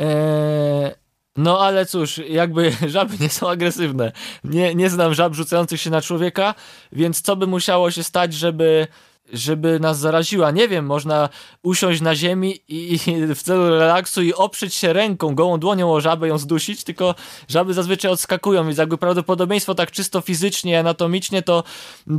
[0.00, 0.99] e,
[1.42, 4.12] no ale cóż, jakby żaby nie są agresywne.
[4.44, 6.54] Nie, nie znam żab rzucających się na człowieka,
[6.92, 8.86] więc co by musiało się stać, żeby
[9.32, 10.50] żeby nas zaraziła.
[10.50, 11.28] Nie wiem, można
[11.62, 12.98] usiąść na ziemi i, i,
[13.34, 17.14] w celu relaksu i oprzeć się ręką, gołą dłonią o żabę, ją zdusić, tylko
[17.48, 21.64] żaby zazwyczaj odskakują, więc jakby prawdopodobieństwo tak czysto fizycznie, anatomicznie, to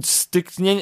[0.04, 0.82] styknie,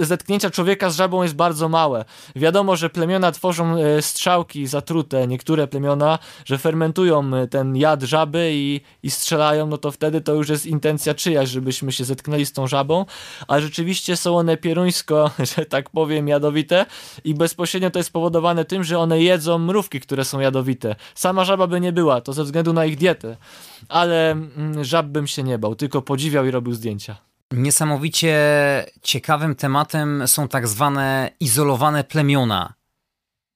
[0.00, 2.04] zetknięcia człowieka z żabą jest bardzo małe.
[2.36, 8.50] Wiadomo, że plemiona tworzą e, strzałki zatrute, niektóre plemiona, że fermentują e, ten jad żaby
[8.52, 12.52] i, i strzelają, no to wtedy to już jest intencja czyjaś, żebyśmy się zetknęli z
[12.52, 13.04] tą żabą,
[13.48, 16.86] a rzeczywiście są one pieruńsko, że tak powiem, jadowite
[17.24, 20.96] i bezpośrednio to jest spowodowane tym, że one jedzą mrówki, które są jadowite.
[21.14, 23.36] Sama żaba by nie była, to ze względu na ich dietę,
[23.88, 27.16] ale mm, żab bym się nie bał, tylko podziwiał i robił zdjęcia.
[27.52, 28.36] Niesamowicie
[29.02, 32.74] ciekawym tematem są tak zwane izolowane plemiona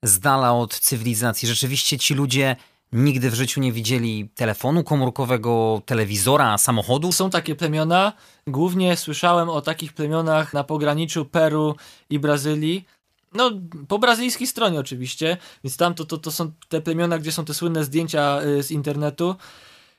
[0.02, 1.48] z dala od cywilizacji.
[1.48, 2.56] Rzeczywiście ci ludzie
[2.92, 7.12] nigdy w życiu nie widzieli telefonu komórkowego, telewizora, samochodu.
[7.12, 8.12] Są takie plemiona.
[8.46, 11.76] Głównie słyszałem o takich plemionach na pograniczu Peru
[12.10, 12.84] i Brazylii.
[13.34, 13.50] No,
[13.88, 17.54] po brazylijskiej stronie oczywiście, więc tam to, to, to są te plemiona, gdzie są te
[17.54, 19.36] słynne zdjęcia y, z internetu.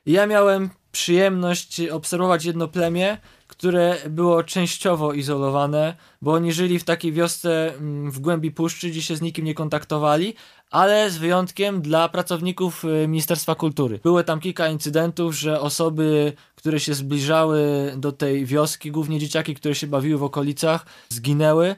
[0.06, 3.18] Ja miałem przyjemność obserwować jedno plemię,
[3.48, 9.02] które było częściowo izolowane, bo oni żyli w takiej wiosce mm, w głębi puszczy, gdzie
[9.02, 10.34] się z nikim nie kontaktowali,
[10.74, 14.00] ale z wyjątkiem dla pracowników y, Ministerstwa Kultury.
[14.04, 19.76] Było tam kilka incydentów, że osoby, które się zbliżały do tej wioski, głównie dzieciaki, które
[19.76, 21.76] się bawiły w okolicach, zginęły.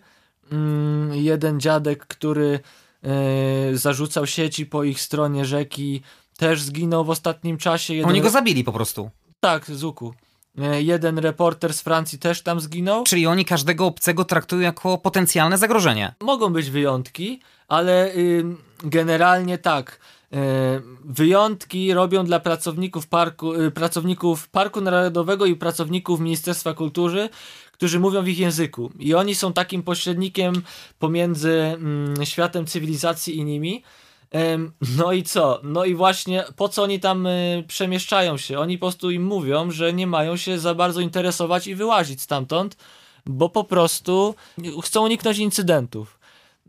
[0.51, 2.59] Mm, jeden dziadek, który
[3.73, 6.01] y, zarzucał sieci po ich stronie rzeki,
[6.37, 7.93] też zginął w ostatnim czasie.
[7.93, 8.09] Jeden...
[8.09, 9.09] Oni go zabili po prostu.
[9.39, 10.13] Tak, z łuku.
[10.57, 13.03] E, jeden reporter z Francji też tam zginął.
[13.03, 16.15] Czyli oni każdego obcego traktują jako potencjalne zagrożenie.
[16.21, 18.45] Mogą być wyjątki, ale y,
[18.83, 19.99] generalnie tak.
[20.33, 20.37] Y,
[21.05, 27.29] wyjątki robią dla pracowników parku, y, pracowników Parku Narodowego i pracowników Ministerstwa Kultury,
[27.71, 28.91] którzy mówią w ich języku.
[28.99, 30.61] I oni są takim pośrednikiem
[30.99, 33.83] pomiędzy mm, światem cywilizacji i nimi.
[34.97, 35.59] No i co?
[35.63, 38.59] No i właśnie po co oni tam y, przemieszczają się?
[38.59, 42.77] Oni po prostu im mówią, że nie mają się za bardzo interesować i wyłazić stamtąd,
[43.25, 44.35] bo po prostu
[44.83, 46.19] chcą uniknąć incydentów.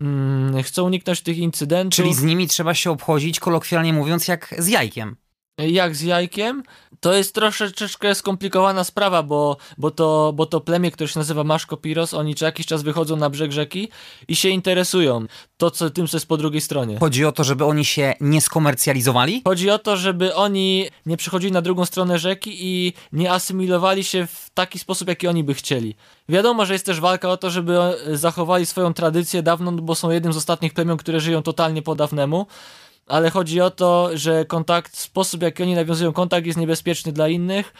[0.00, 1.96] Mm, chcą uniknąć tych incydentów.
[1.96, 5.16] Czyli z nimi trzeba się obchodzić, kolokwialnie mówiąc, jak z jajkiem
[5.58, 6.62] jak z jajkiem,
[7.00, 12.14] to jest troszeczkę skomplikowana sprawa, bo, bo, to, bo to plemię, które się nazywa Maszkopiros,
[12.14, 13.88] oni co jakiś czas wychodzą na brzeg rzeki
[14.28, 15.26] i się interesują
[15.56, 16.98] to, co tym, co jest po drugiej stronie.
[16.98, 19.42] Chodzi o to, żeby oni się nie skomercjalizowali?
[19.44, 24.26] Chodzi o to, żeby oni nie przychodzili na drugą stronę rzeki i nie asymilowali się
[24.26, 25.94] w taki sposób, jaki oni by chcieli.
[26.28, 27.78] Wiadomo, że jest też walka o to, żeby
[28.12, 32.46] zachowali swoją tradycję dawną, bo są jednym z ostatnich plemion, które żyją totalnie po dawnemu
[33.06, 37.72] ale chodzi o to, że kontakt, sposób jaki oni nawiązują kontakt jest niebezpieczny dla innych.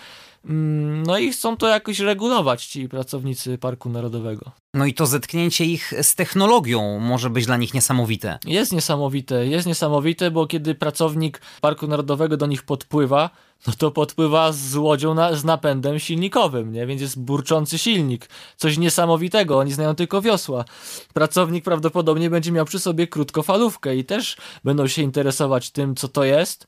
[0.47, 4.53] Mm, no i chcą to jakoś regulować ci pracownicy Parku Narodowego.
[4.75, 8.39] No i to zetknięcie ich z technologią może być dla nich niesamowite.
[8.47, 13.31] Jest niesamowite, jest niesamowite, bo kiedy pracownik Parku Narodowego do nich podpływa,
[13.67, 16.87] no to podpływa z łodzią na, z napędem silnikowym, nie?
[16.87, 18.29] Więc jest burczący silnik.
[18.57, 20.65] Coś niesamowitego, oni znają tylko wiosła.
[21.15, 26.25] Pracownik prawdopodobnie będzie miał przy sobie krótkofalówkę i też będą się interesować tym, co to
[26.25, 26.67] jest.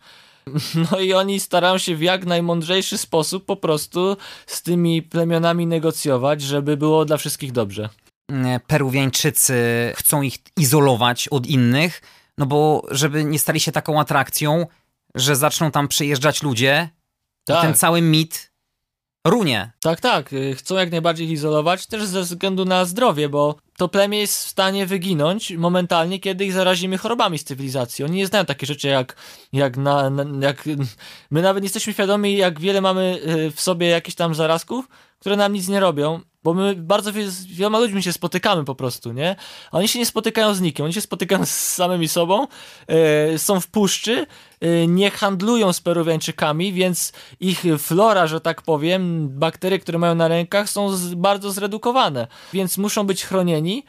[0.90, 6.42] No i oni starają się w jak najmądrzejszy sposób po prostu z tymi plemionami negocjować,
[6.42, 7.88] żeby było dla wszystkich dobrze.
[8.66, 9.54] Peruwiańczycy
[9.96, 12.02] chcą ich izolować od innych,
[12.38, 14.66] no bo żeby nie stali się taką atrakcją,
[15.14, 16.88] że zaczną tam przyjeżdżać ludzie
[17.44, 17.58] tak.
[17.58, 18.52] i ten cały mit
[19.30, 19.70] runie.
[19.80, 20.30] Tak, tak.
[20.54, 24.48] Chcą jak najbardziej ich izolować, też ze względu na zdrowie, bo to plemię jest w
[24.48, 28.04] stanie wyginąć momentalnie, kiedy ich zarazimy chorobami z cywilizacji.
[28.04, 29.16] Oni nie znają takie rzeczy jak,
[29.52, 30.64] jak, na, na, jak
[31.30, 35.36] my nawet nie jesteśmy świadomi, jak wiele mamy y, w sobie jakichś tam zarazków, które
[35.36, 39.36] nam nic nie robią, bo my bardzo z wieloma ludźmi się spotykamy po prostu, nie?
[39.72, 42.46] A oni się nie spotykają z nikim, oni się spotykają z samymi sobą,
[43.30, 44.26] yy, są w puszczy,
[44.60, 50.28] yy, nie handlują z Peruwiańczykami, więc ich flora, że tak powiem, bakterie, które mają na
[50.28, 53.84] rękach są z, bardzo zredukowane, więc muszą być chronieni.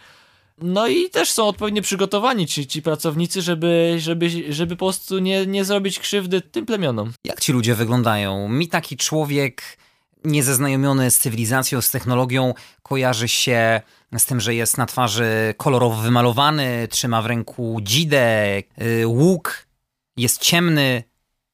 [0.62, 5.46] No i też są odpowiednio przygotowani ci, ci pracownicy, żeby, żeby, żeby po prostu nie,
[5.46, 7.14] nie zrobić krzywdy tym plemionom.
[7.24, 8.50] Jak ci ludzie wyglądają?
[8.50, 9.78] Mi taki człowiek
[10.24, 12.54] niezaznajomiony z cywilizacją, z technologią,
[12.84, 13.82] kojarzy się
[14.18, 19.68] z tym, że jest na twarzy kolorowo wymalowany, trzyma w ręku dzidę, y, łuk,
[20.18, 21.04] jest ciemny,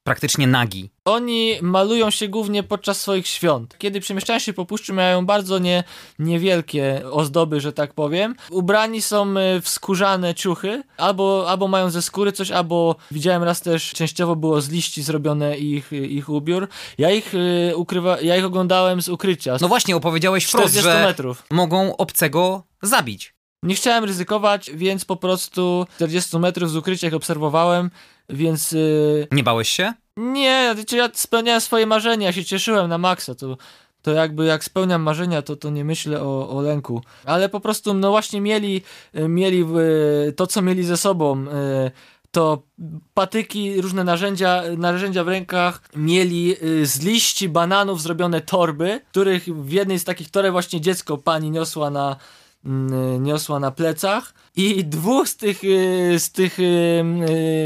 [0.06, 0.90] praktycznie nagi.
[1.04, 3.74] Oni malują się głównie podczas swoich świąt.
[3.78, 5.84] Kiedy przemieszczają się po puszczy, mają bardzo nie,
[6.18, 8.34] niewielkie ozdoby, że tak powiem.
[8.50, 13.60] Ubrani są y, w skórzane ciuchy, albo, albo mają ze skóry coś, albo widziałem raz
[13.60, 16.68] też, częściowo było z liści zrobione ich, ich ubiór.
[16.98, 19.56] Ja ich, y, ukrywa, ja ich oglądałem z ukrycia.
[19.60, 21.42] No właśnie, opowiedziałeś wprost, że metrów.
[21.50, 23.36] mogą obcego zabić.
[23.62, 27.90] Nie chciałem ryzykować, więc po prostu 40 metrów z ukrycia ich obserwowałem,
[28.28, 28.72] więc...
[28.72, 29.28] Yy...
[29.32, 29.92] Nie bałeś się?
[30.16, 33.56] Nie, ja spełniałem swoje marzenia, ja się cieszyłem na maksa, to,
[34.02, 37.02] to jakby jak spełniam marzenia, to, to nie myślę o, o lęku.
[37.24, 38.82] Ale po prostu, no właśnie mieli,
[39.16, 39.64] y, mieli
[40.36, 41.50] to, co mieli ze sobą, yy,
[42.30, 42.62] to
[43.14, 49.70] patyki, różne narzędzia, narzędzia w rękach, mieli y, z liści bananów zrobione torby, których w
[49.70, 52.16] jednej z takich toreb właśnie dziecko pani niosła na,
[53.20, 54.34] niosła na plecach.
[54.56, 56.62] I dwóch z tych, y, z tych y,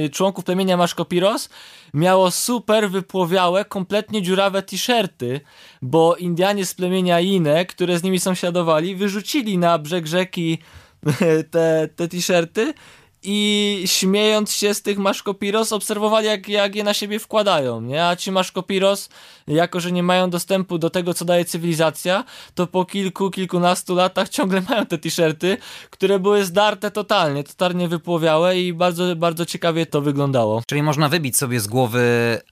[0.05, 1.49] y, członków plemienia Maszkopiros
[1.95, 5.41] miało super wypłowiałe, kompletnie dziurawe t-shirty,
[5.83, 10.59] bo Indianie z plemienia Ine, które z nimi sąsiadowali, wyrzucili na brzeg rzeki
[11.51, 12.75] te, te t-shirty
[13.23, 18.07] i śmiejąc się z tych maszkopiros obserwowali jak, jak je na siebie wkładają, nie?
[18.07, 19.09] A ci maszkopiros,
[19.47, 24.29] jako że nie mają dostępu do tego, co daje cywilizacja, to po kilku, kilkunastu latach
[24.37, 25.57] ciągle mają te t-shirty,
[25.91, 30.63] które były zdarte totalnie, totalnie wypłowiałe i bardzo, bardzo ciekawie to wyglądało.
[30.67, 32.01] Czyli można wybić sobie z głowy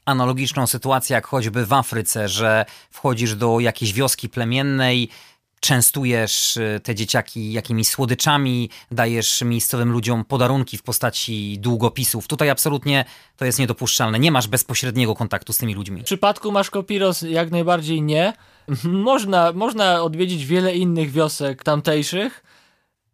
[0.05, 5.09] analogiczną sytuację, jak choćby w Afryce, że wchodzisz do jakiejś wioski plemiennej,
[5.61, 12.29] częstujesz y, te dzieciaki jakimiś słodyczami, dajesz miejscowym ludziom podarunki w postaci długopisów.
[12.29, 13.05] Tutaj absolutnie
[13.37, 14.19] to jest niedopuszczalne.
[14.19, 16.01] Nie masz bezpośredniego kontaktu z tymi ludźmi.
[16.01, 18.33] W przypadku Maszkopiros jak najbardziej nie.
[18.85, 22.43] Można, można odwiedzić wiele innych wiosek tamtejszych,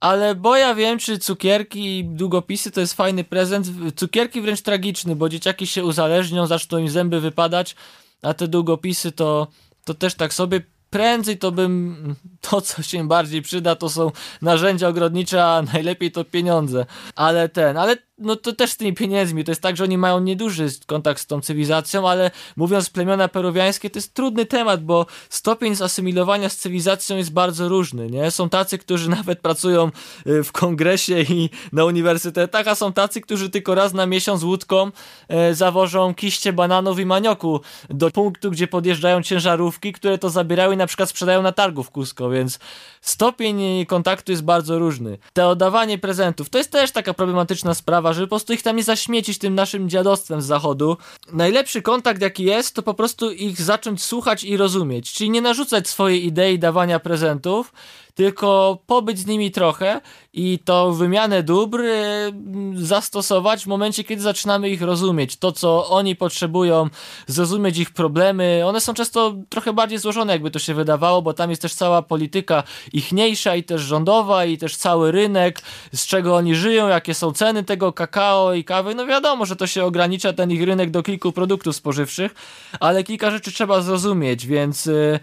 [0.01, 3.67] ale bo ja wiem, czy cukierki i długopisy to jest fajny prezent.
[3.97, 7.77] Cukierki wręcz tragiczny, bo dzieciaki się uzależnią, zaczną im zęby wypadać,
[8.23, 9.47] a te długopisy to,
[9.85, 10.61] to też tak sobie
[10.95, 14.11] prędzej to bym, to co się bardziej przyda, to są
[14.43, 16.87] narzędzia ogrodnicze, a najlepiej to pieniądze.
[17.17, 20.21] Ale ten, ale no to też z tymi pieniędzmi, to jest tak, że oni mają
[20.21, 25.75] nieduży kontakt z tą cywilizacją, ale mówiąc plemiona peruwiańskie, to jest trudny temat, bo stopień
[25.75, 28.31] zasymilowania z cywilizacją jest bardzo różny, nie?
[28.31, 29.91] Są tacy, którzy nawet pracują
[30.27, 34.91] y, w kongresie i na uniwersytetach, a są tacy, którzy tylko raz na miesiąc łódką
[35.29, 37.61] e, zawożą kiście bananów i manioku
[37.91, 41.91] do punktu, gdzie podjeżdżają ciężarówki, które to zabierają i na przykład sprzedają na targu w
[41.91, 42.59] Cusco, więc
[43.01, 45.19] stopień kontaktu jest bardzo różny.
[45.33, 48.77] Te oddawanie prezentów, to jest też taka problematyczna sprawa, sprawa, żeby po prostu ich tam
[48.77, 50.97] nie zaśmiecić tym naszym dziadostwem z zachodu.
[51.33, 55.89] Najlepszy kontakt jaki jest, to po prostu ich zacząć słuchać i rozumieć, czyli nie narzucać
[55.89, 57.73] swojej idei dawania prezentów,
[58.15, 60.01] tylko pobyć z nimi trochę
[60.33, 62.33] i to wymianę dóbr y,
[62.75, 65.37] zastosować w momencie, kiedy zaczynamy ich rozumieć.
[65.37, 66.89] To, co oni potrzebują,
[67.27, 68.63] zrozumieć ich problemy.
[68.67, 72.03] One są często trochę bardziej złożone, jakby to się wydawało, bo tam jest też cała
[72.03, 72.63] polityka
[72.93, 75.63] ichniejsza i też rządowa i też cały rynek,
[75.93, 78.95] z czego oni żyją, jakie są ceny tego kakao i kawy.
[78.95, 82.35] No wiadomo, że to się ogranicza ten ich rynek do kilku produktów spożywczych,
[82.81, 85.21] ale kilka rzeczy trzeba zrozumieć, więc y,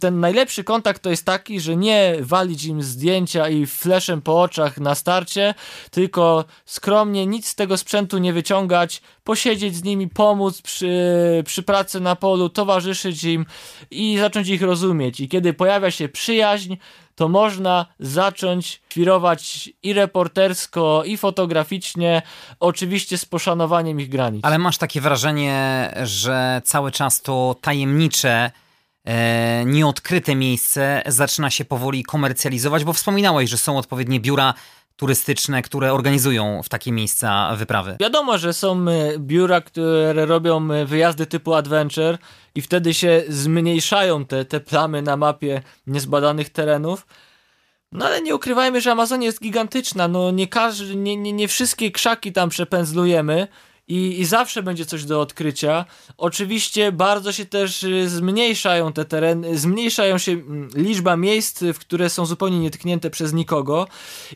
[0.00, 4.78] ten najlepszy kontakt to jest taki, że nie walić im zdjęcia i fleszem po oczach
[4.78, 5.54] na starcie,
[5.90, 12.00] tylko skromnie nic z tego sprzętu nie wyciągać, posiedzieć z nimi, pomóc przy, przy pracy
[12.00, 13.46] na polu, towarzyszyć im
[13.90, 15.20] i zacząć ich rozumieć.
[15.20, 16.76] I kiedy pojawia się przyjaźń,
[17.14, 22.22] to można zacząć świrować i reportersko, i fotograficznie,
[22.60, 24.44] oczywiście z poszanowaniem ich granic.
[24.44, 28.50] Ale masz takie wrażenie, że cały czas to tajemnicze,
[29.66, 34.54] nieodkryte miejsce zaczyna się powoli komercjalizować, bo wspominałeś, że są odpowiednie biura
[34.96, 37.96] turystyczne, które organizują w takie miejsca wyprawy.
[38.00, 42.18] Wiadomo, że są e, biura, które robią e, wyjazdy typu adventure
[42.54, 47.06] i wtedy się zmniejszają te, te plamy na mapie niezbadanych terenów.
[47.92, 50.08] No ale nie ukrywajmy, że Amazonia jest gigantyczna.
[50.08, 53.48] No nie, każdy, nie, nie, nie wszystkie krzaki tam przepędzlujemy
[53.88, 55.84] i, i zawsze będzie coś do odkrycia.
[56.16, 62.10] Oczywiście bardzo się też y, zmniejszają te tereny, zmniejszają się mm, liczba miejsc, w które
[62.10, 63.86] są zupełnie nietknięte przez nikogo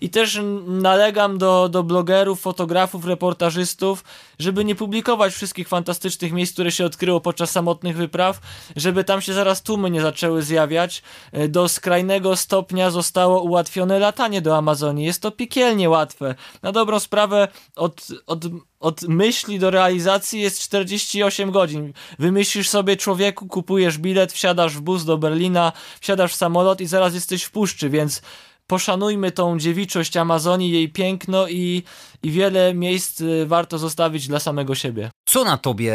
[0.01, 4.05] i też nalegam do, do blogerów, fotografów, reportażystów,
[4.39, 8.41] żeby nie publikować wszystkich fantastycznych miejsc, które się odkryło podczas samotnych wypraw,
[8.77, 11.03] żeby tam się zaraz tłumy nie zaczęły zjawiać.
[11.37, 15.07] Y, do skrajnego stopnia zostało ułatwione latanie do Amazonii.
[15.07, 16.35] Jest to piekielnie łatwe.
[16.63, 18.45] Na dobrą sprawę od, od
[18.87, 21.93] od myśli do realizacji jest 48 godzin.
[22.19, 27.15] Wymyślisz sobie człowieku, kupujesz bilet, wsiadasz w bus do Berlina, wsiadasz w samolot i zaraz
[27.15, 28.23] jesteś w puszczy, więc
[28.67, 31.83] poszanujmy tą dziewiczość Amazonii, jej piękno i,
[32.23, 35.11] i wiele miejsc y, warto zostawić dla samego siebie.
[35.25, 35.95] Co na tobie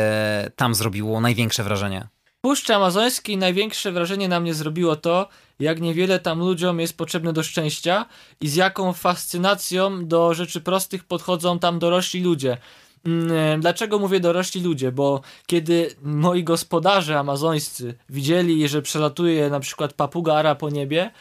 [0.56, 2.08] tam zrobiło największe wrażenie?
[2.42, 5.30] Puszczy Amazońskiej największe wrażenie na mnie zrobiło to,
[5.60, 8.06] jak niewiele tam ludziom jest potrzebne do szczęścia
[8.42, 12.58] i z jaką fascynacją do rzeczy prostych podchodzą tam dorośli ludzie.
[13.06, 14.92] Mm, e, dlaczego mówię dorośli ludzie?
[14.92, 21.12] Bo kiedy moi gospodarze amazońscy widzieli, że przelatuje na przykład papuga ara po niebie,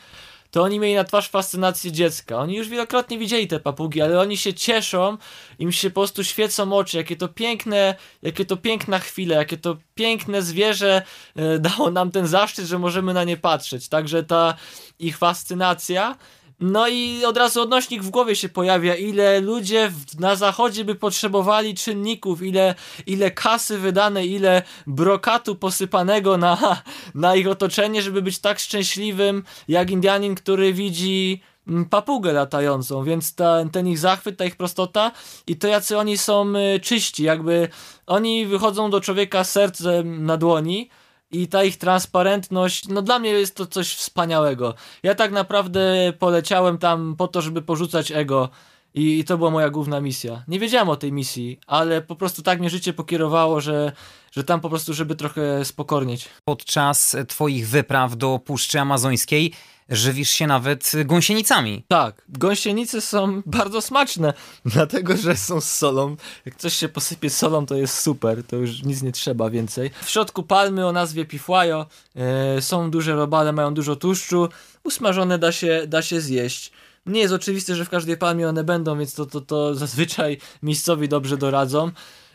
[0.51, 2.37] to oni mieli na twarz fascynację dziecka.
[2.37, 5.17] Oni już wielokrotnie widzieli te papugi, ale oni się cieszą,
[5.59, 9.77] im się po prostu świecą oczy, jakie to piękne, jakie to piękna chwila, jakie to
[9.95, 11.03] piękne zwierzę
[11.37, 13.89] e, dało nam ten zaszczyt, że możemy na nie patrzeć.
[13.89, 14.55] Także ta
[14.99, 16.17] ich fascynacja
[16.61, 21.75] no i od razu odnośnik w głowie się pojawia, ile ludzie na zachodzie by potrzebowali
[21.75, 22.75] czynników, ile,
[23.07, 26.83] ile kasy wydane, ile brokatu posypanego na,
[27.15, 33.35] na ich otoczenie, żeby być tak szczęśliwym jak Indianin, który widzi mm, papugę latającą, więc
[33.35, 35.13] ta, ten ich zachwyt, ta ich prostota
[35.47, 37.69] i to jacy oni są y, czyści, jakby
[38.07, 40.91] oni wychodzą do człowieka sercem na dłoni,
[41.31, 44.75] i ta ich transparentność, no dla mnie jest to coś wspaniałego.
[45.03, 48.49] Ja tak naprawdę poleciałem tam po to, żeby porzucać ego
[48.95, 50.45] i, i to była moja główna misja.
[50.49, 53.93] Nie wiedziałem o tej misji, ale po prostu tak mnie życie pokierowało, że,
[54.33, 56.29] że tam po prostu, żeby trochę spokornieć.
[56.45, 59.53] Podczas twoich wypraw do Puszczy Amazońskiej
[59.91, 61.85] żywisz się nawet gąsienicami.
[61.89, 64.33] Tak, gąsienice są bardzo smaczne,
[64.65, 66.17] dlatego że są z solą.
[66.47, 69.91] Jak coś się posypie solą, to jest super, to już nic nie trzeba więcej.
[70.03, 71.87] W środku palmy o nazwie pifłajo,
[72.17, 74.49] e, są duże robale, mają dużo tłuszczu,
[74.85, 76.73] usmażone da się, da się zjeść.
[77.07, 81.09] Nie jest oczywiste, że w każdej palmie one będą, więc to, to, to zazwyczaj miejscowi
[81.09, 81.91] dobrze doradzą.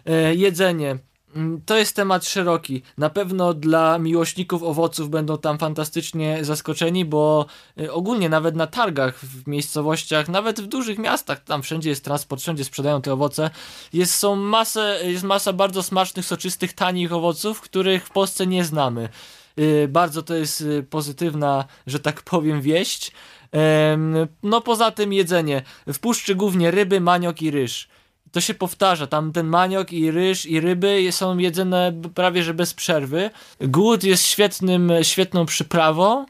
[0.06, 0.98] E, jedzenie.
[1.36, 2.82] Mm, to jest temat szeroki.
[2.98, 7.46] Na pewno dla miłośników owoców będą tam fantastycznie zaskoczeni, bo
[7.80, 12.42] y, ogólnie nawet na targach w miejscowościach, nawet w dużych miastach, tam wszędzie jest transport,
[12.42, 13.50] wszędzie sprzedają te owoce.
[13.94, 19.10] Jest, są masę, jest masa bardzo smacznych, soczystych, tanich owoców, których w Polsce nie znamy.
[19.60, 23.12] Y, bardzo to jest y, pozytywna, że tak powiem, wieść.
[24.44, 25.62] No poza tym jedzenie.
[25.88, 27.88] W puszczy głównie ryby, maniok i ryż
[28.36, 29.08] to się powtarza.
[29.08, 33.30] Tam ten maniok i ryż i ryby są jedzone prawie że bez przerwy.
[33.62, 36.26] Głód jest świetnym, świetną przyprawą.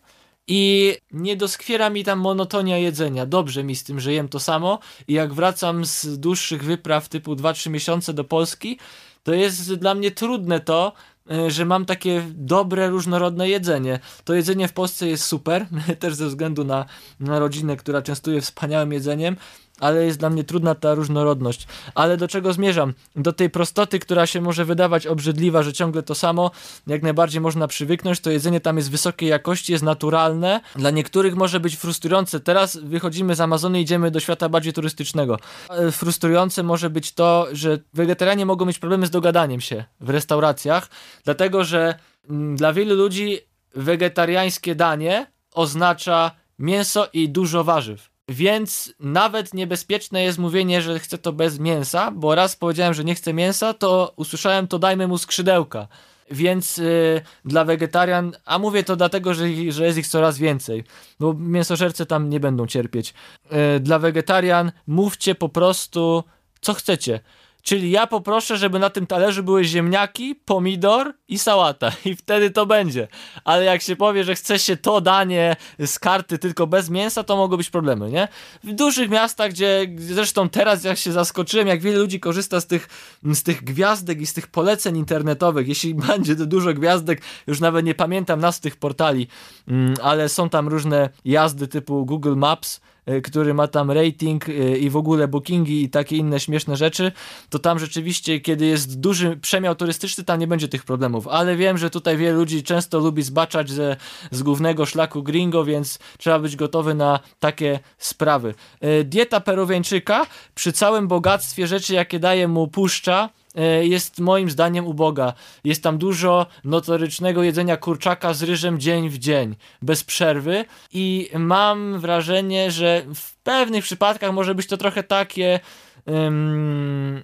[0.48, 3.26] I nie doskwiera mi tam monotonia jedzenia.
[3.26, 4.80] Dobrze mi z tym, że jem to samo.
[5.08, 8.80] I jak wracam z dłuższych wypraw typu 2-3 miesiące do Polski,
[9.24, 10.94] to jest dla mnie trudne to,
[11.32, 14.00] e, że mam takie dobre, różnorodne jedzenie.
[14.24, 15.66] To jedzenie w Polsce jest super,
[16.00, 16.86] też ze względu na,
[17.20, 19.36] na rodzinę, która częstuje wspaniałym jedzeniem,
[19.80, 21.68] ale jest dla mnie trudna ta różnorodność.
[21.96, 22.94] Ale do czego zmierzam?
[23.16, 26.52] Do tej prostoty, która się może wydawać obrzydliwa, że ciągle to samo,
[26.88, 30.62] jak najbardziej można przywyknąć, to jedzenie tam jest wysokiej jakości, jest naturalne.
[30.76, 32.40] Dla niektórych może być frustrujące.
[32.40, 35.40] Teraz wychodzimy z Amazony i idziemy do świata bardziej turystycznego.
[35.70, 40.90] E, frustrujące może być to, że wegetarianie mogą mieć problemy z dogadaniem się w restauracjach,
[41.24, 42.00] dlatego że
[42.30, 43.40] mm, dla wielu ludzi
[43.76, 48.15] wegetariańskie danie oznacza mięso i dużo warzyw.
[48.30, 53.16] Więc nawet niebezpieczne jest mówienie, że chcę to bez mięsa, bo raz powiedziałem, że nie
[53.16, 55.88] chcę mięsa, to usłyszałem to dajmy mu skrzydełka.
[56.32, 60.84] Więc yy, dla wegetarian, a mówię to dlatego, że, że jest ich coraz więcej,
[61.20, 63.14] bo mięsożercy tam nie będą cierpieć.
[63.52, 66.24] Yy, dla wegetarian mówcie po prostu
[66.62, 67.20] co chcecie.
[67.66, 71.92] Czyli ja poproszę, żeby na tym talerzu były ziemniaki, pomidor i sałata.
[72.06, 73.08] I wtedy to będzie.
[73.44, 77.38] Ale jak się powie, że chce się to danie z karty tylko bez mięsa, to
[77.38, 78.28] mogą być problemy, nie?
[78.64, 82.88] W dużych miastach, gdzie zresztą teraz jak się zaskoczyłem, jak wiele ludzi korzysta z tych,
[83.24, 85.68] z tych gwiazdek i z tych poleceń internetowych.
[85.68, 89.28] Jeśli będzie dużo gwiazdek, już nawet nie pamiętam nas tych portali,
[89.68, 92.82] mm, ale są tam różne jazdy typu Google Maps,
[93.24, 97.12] który ma tam rating e, i w ogóle bookingi i takie inne śmieszne rzeczy,
[97.50, 101.28] to tam rzeczywiście, kiedy jest duży przemiał turystyczny, tam nie będzie tych problemów.
[101.28, 103.96] Ale wiem, że tutaj wiele ludzi często lubi zbaczać ze,
[104.32, 108.56] z głównego szlaku gringo, więc trzeba być gotowy na takie sprawy.
[108.82, 110.26] E, dieta peruwieńczyka
[110.56, 113.45] przy całym bogactwie rzeczy, jakie daje mu puszcza, E,
[113.82, 115.34] jest moim zdaniem uboga.
[115.64, 122.00] Jest tam dużo notorycznego jedzenia kurczaka z ryżem dzień w dzień, bez przerwy i mam
[122.00, 125.60] wrażenie, że w pewnych przypadkach może być to trochę takie...
[126.06, 127.24] Um,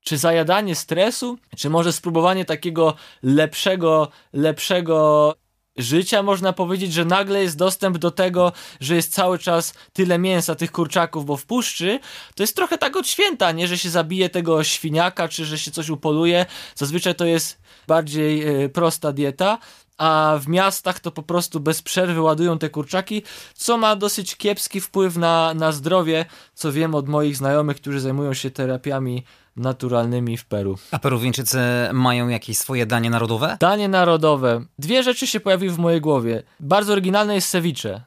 [0.00, 5.34] czy zajadanie stresu, czy może spróbowanie takiego lepszego, lepszego
[5.78, 10.54] życia, można powiedzieć, że nagle jest dostęp do tego, że jest cały czas tyle mięsa
[10.54, 12.00] tych kurczaków, bo w puszczy
[12.34, 15.70] to jest trochę tak od święta, nie, że się zabije tego świniaka, czy że się
[15.70, 16.46] coś upoluje.
[16.74, 19.58] Zazwyczaj to jest bardziej y, prosta dieta,
[19.98, 23.22] a w miastach to po prostu bez przerwy ładują te kurczaki,
[23.54, 26.24] co ma dosyć kiepski wpływ na, na zdrowie,
[26.54, 29.24] co wiem od moich znajomych, którzy zajmują się terapiami
[29.58, 30.78] naturalnymi w Peru.
[30.90, 31.58] A Peruwieńczycy
[31.92, 33.56] mają jakieś swoje danie narodowe?
[33.60, 34.64] Danie narodowe.
[34.78, 36.42] Dwie rzeczy się pojawiły w mojej głowie.
[36.60, 38.00] Bardzo oryginalne jest ceviche.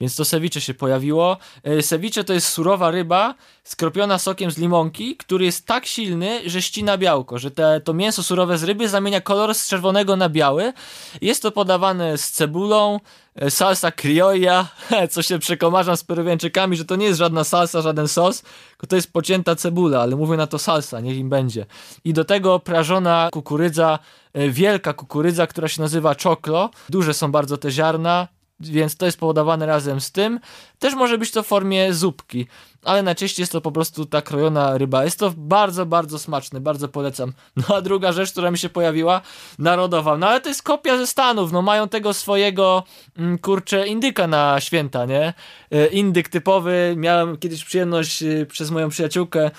[0.00, 1.36] Więc to ceviche się pojawiło.
[1.62, 3.34] E, ceviche to jest surowa ryba
[3.64, 8.22] skropiona sokiem z limonki, który jest tak silny, że ścina białko, że te, to mięso
[8.22, 10.72] surowe z ryby zamienia kolor z czerwonego na biały.
[11.20, 13.00] Jest to podawane z cebulą,
[13.34, 14.68] e, salsa criolla,
[15.10, 18.96] co się przekomarzam z peruwianczykami, że to nie jest żadna salsa, żaden sos, tylko to
[18.96, 21.66] jest pocięta cebula, ale mówię na to salsa, niech im będzie.
[22.04, 23.98] I do tego prażona kukurydza,
[24.32, 26.70] e, wielka kukurydza, która się nazywa czoklo.
[26.88, 28.28] Duże są bardzo te ziarna,
[28.60, 30.40] więc to jest powodowane razem z tym.
[30.78, 32.46] Też może być to w formie zupki,
[32.84, 35.04] ale najczęściej jest to po prostu ta krojona ryba.
[35.04, 37.32] Jest to bardzo, bardzo smaczne, bardzo polecam.
[37.56, 39.20] No a druga rzecz, która mi się pojawiła,
[39.58, 40.16] narodowa.
[40.16, 42.84] No ale to jest kopia ze Stanów, no mają tego swojego,
[43.18, 45.34] mm, kurczę, indyka na święta, nie?
[45.70, 49.50] E, indyk typowy, miałem kiedyś przyjemność e, przez moją przyjaciółkę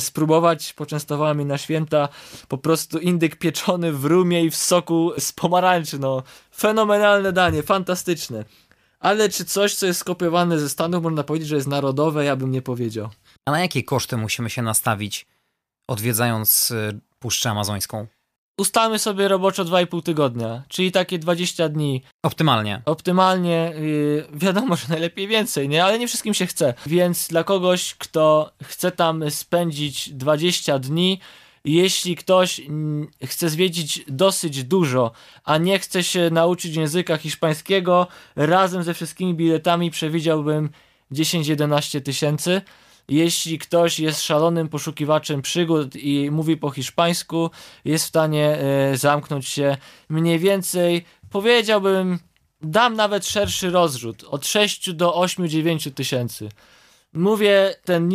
[0.00, 0.72] spróbować.
[0.72, 2.08] Poczęstowała mi na święta
[2.48, 5.98] po prostu indyk pieczony w rumie i w soku z pomarańczy.
[5.98, 6.22] No,
[6.56, 8.44] fenomenalne danie, fantastyczne.
[9.00, 12.50] Ale czy coś, co jest skopiowane ze Stanów, można powiedzieć, że jest narodowe, ja bym
[12.50, 13.08] nie powiedział.
[13.46, 15.26] A na jakie koszty musimy się nastawić,
[15.88, 18.06] odwiedzając e, Puszczę Amazońską?
[18.58, 22.02] Ustalmy sobie roboczo 2,5 tygodnia, czyli takie 20 dni.
[22.22, 22.82] Optymalnie.
[22.84, 25.84] Optymalnie, yy, wiadomo, że najlepiej więcej, nie?
[25.84, 26.74] Ale nie wszystkim się chce.
[26.86, 31.20] Więc dla kogoś, kto chce tam spędzić 20 dni,
[31.64, 32.60] jeśli ktoś
[33.24, 35.12] chce zwiedzić dosyć dużo,
[35.44, 40.70] a nie chce się nauczyć języka hiszpańskiego, razem ze wszystkimi biletami przewidziałbym
[41.12, 42.62] 10-11 tysięcy.
[43.08, 47.50] Jeśli ktoś jest szalonym poszukiwaczem przygód i mówi po hiszpańsku,
[47.84, 49.76] jest w stanie e, zamknąć się
[50.08, 52.18] mniej więcej, powiedziałbym,
[52.62, 56.48] dam nawet szerszy rozrzut, od 6 do 8-9 tysięcy.
[57.14, 58.10] Mówię ten,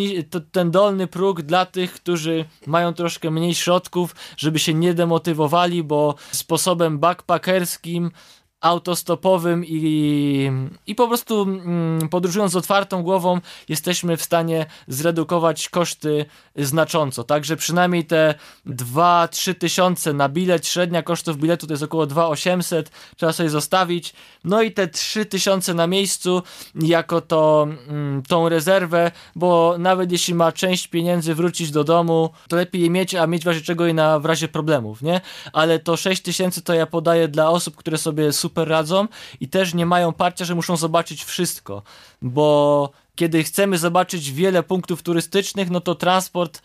[0.51, 6.15] ten dolny próg dla tych, którzy mają troszkę mniej środków, żeby się nie demotywowali, bo
[6.31, 8.11] sposobem backpackerskim
[8.61, 10.51] autostopowym i,
[10.87, 17.55] i po prostu mm, podróżując z otwartą głową jesteśmy w stanie zredukować koszty znacząco, także
[17.55, 18.35] przynajmniej te
[18.67, 24.61] 2-3 tysiące na bilet, średnia kosztów biletu to jest około 2800, trzeba sobie zostawić, no
[24.61, 26.43] i te 3 tysiące na miejscu
[26.75, 32.55] jako to, mm, tą rezerwę, bo nawet jeśli ma część pieniędzy wrócić do domu, to
[32.55, 35.21] lepiej je mieć, a mieć w razie czego i na w razie problemów, nie?
[35.53, 39.07] Ale to 6 tysięcy to ja podaję dla osób, które sobie super radzą
[39.39, 41.83] i też nie mają parcia, że muszą zobaczyć wszystko,
[42.21, 46.61] bo kiedy chcemy zobaczyć wiele punktów turystycznych, no to transport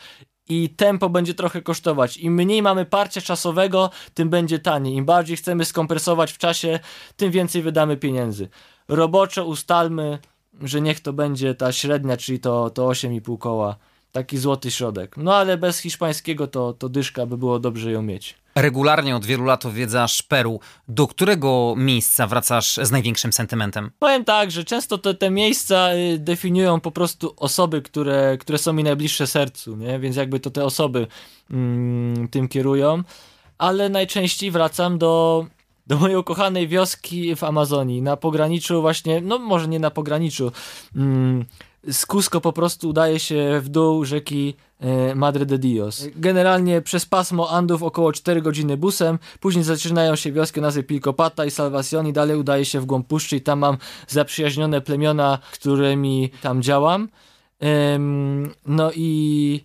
[0.49, 2.17] i tempo będzie trochę kosztować.
[2.17, 4.95] Im mniej mamy parcia czasowego, tym będzie taniej.
[4.95, 6.81] Im bardziej chcemy skompresować w czasie,
[7.17, 8.49] tym więcej wydamy pieniędzy.
[8.89, 10.19] Roboczo ustalmy,
[10.61, 13.77] że niech to będzie ta średnia, czyli to, to 8,5 koła.
[14.13, 15.17] Taki złoty środek.
[15.17, 18.43] No ale bez hiszpańskiego to, to dyszka by było dobrze ją mieć.
[18.55, 20.61] Regularnie od wielu lat odwiedzasz Peru.
[20.89, 23.91] Do którego miejsca wracasz z największym sentymentem?
[23.99, 28.73] Powiem tak, że często te, te miejsca y, definiują po prostu osoby, które, które są
[28.73, 29.99] mi najbliższe sercu, nie?
[29.99, 31.07] więc jakby to te osoby
[31.51, 33.03] mm, tym kierują,
[33.59, 35.47] ale najczęściej wracam do,
[35.87, 40.53] do mojej ukochanej wioski w Amazonii, na pograniczu właśnie, no może nie na pograniczu,
[40.97, 41.45] mm,
[41.91, 46.07] z Cusco po prostu udaje się w dół rzeki e, Madre de Dios.
[46.17, 51.45] Generalnie przez pasmo Andów około 4 godziny busem, później zaczynają się wioski o nazwie Pilcopata
[51.45, 53.77] i Salvacion i dalej udaje się w głąb puszczy i tam mam
[54.09, 57.09] zaprzyjaźnione plemiona, którymi tam działam.
[58.67, 59.65] No i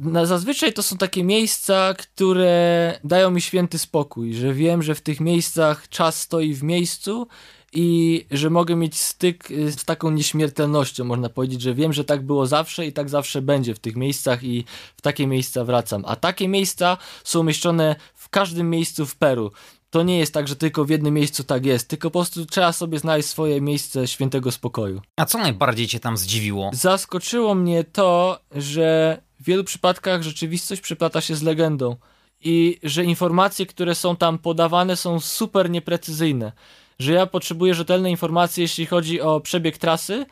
[0.00, 5.00] no, zazwyczaj to są takie miejsca, które dają mi święty spokój, że wiem, że w
[5.00, 7.28] tych miejscach czas stoi w miejscu
[7.74, 12.22] i że mogę mieć styk y, z taką nieśmiertelnością, można powiedzieć, że wiem, że tak
[12.22, 14.64] było zawsze i tak zawsze będzie w tych miejscach i
[14.96, 16.04] w takie miejsca wracam.
[16.06, 19.52] A takie miejsca są umieszczone w każdym miejscu w Peru.
[19.90, 22.72] To nie jest tak, że tylko w jednym miejscu tak jest, tylko po prostu trzeba
[22.72, 25.02] sobie znaleźć swoje miejsce świętego spokoju.
[25.16, 26.70] A co najbardziej cię tam zdziwiło?
[26.72, 31.96] Zaskoczyło mnie to, że w wielu przypadkach rzeczywistość przyplata się z legendą
[32.40, 36.52] i że informacje, które są tam podawane są super nieprecyzyjne
[36.98, 40.26] że ja potrzebuję rzetelnej informacji, jeśli chodzi o przebieg trasy,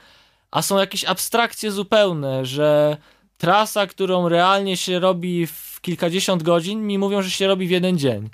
[0.51, 2.97] a są jakieś abstrakcje zupełne, że
[3.39, 7.99] trasa, którą realnie się robi w kilkadziesiąt godzin, mi mówią, że się robi w jeden
[7.99, 8.31] dzień.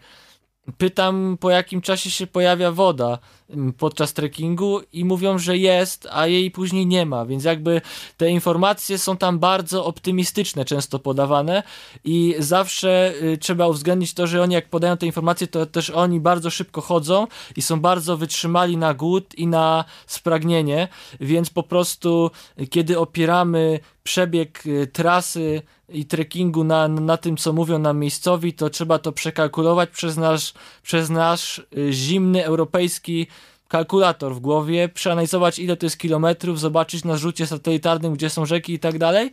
[0.77, 3.19] Pytam, po jakim czasie się pojawia woda
[3.51, 7.81] mm, podczas trekkingu i mówią, że jest, a jej później nie ma, więc jakby
[8.17, 11.63] te informacje są tam bardzo optymistyczne, często podawane
[12.05, 16.21] i zawsze y, trzeba uwzględnić to, że oni jak podają te informacje, to też oni
[16.21, 20.89] bardzo szybko chodzą i są bardzo wytrzymali na głód i na spragnienie,
[21.21, 27.53] więc po prostu y, kiedy opieramy przebieg y, trasy i trekkingu na, na tym, co
[27.53, 33.27] mówią nam miejscowi, to trzeba to przekalkulować przez nasz, przez nasz y, zimny europejski
[33.69, 38.73] kalkulator w głowie, przeanalizować ile to jest kilometrów, zobaczyć na rzucie satelitarnym, gdzie są rzeki
[38.73, 39.31] i tak dalej.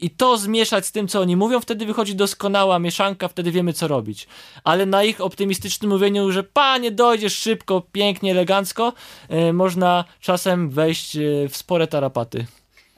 [0.00, 3.88] I to zmieszać z tym, co oni mówią, wtedy wychodzi doskonała mieszanka, wtedy wiemy, co
[3.88, 4.26] robić.
[4.64, 8.92] Ale na ich optymistycznym mówieniu, że panie, dojdziesz szybko, pięknie, elegancko,
[9.30, 12.46] yy, można czasem wejść yy, w spore tarapaty.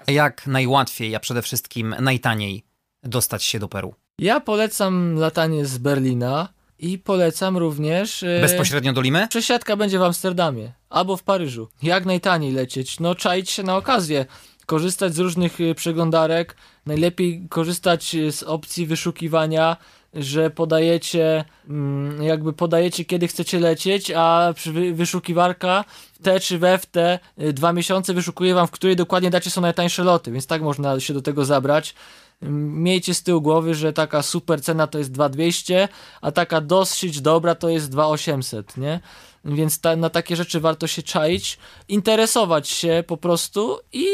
[0.07, 2.66] Jak najłatwiej, a przede wszystkim najtaniej
[3.03, 3.95] dostać się do Peru?
[4.19, 8.23] Ja polecam latanie z Berlina i polecam również.
[8.23, 9.29] E, Bezpośrednio do Limy?
[9.29, 11.69] Przesiadka będzie w Amsterdamie albo w Paryżu.
[11.83, 13.01] Jak najtaniej lecieć?
[13.01, 14.27] No, czaić się na okazję.
[14.67, 16.57] Korzystać z różnych e, przeglądarek.
[16.87, 19.77] Najlepiej korzystać e, z opcji wyszukiwania,
[20.15, 24.55] że podajecie, mm, jakby podajecie, kiedy chcecie lecieć, a
[24.93, 25.85] wyszukiwarka
[26.15, 29.61] w te czy we w te dwa miesiące wyszukuje wam, w której dokładnie dacie są
[29.61, 31.95] najtańsze loty, więc tak można się do tego zabrać
[32.43, 35.89] miejcie z tyłu głowy, że taka super cena to jest 2200,
[36.21, 39.01] a taka dosyć dobra to jest 2800, nie?
[39.45, 41.59] Więc ta, na takie rzeczy warto się czaić,
[41.89, 44.07] interesować się po prostu i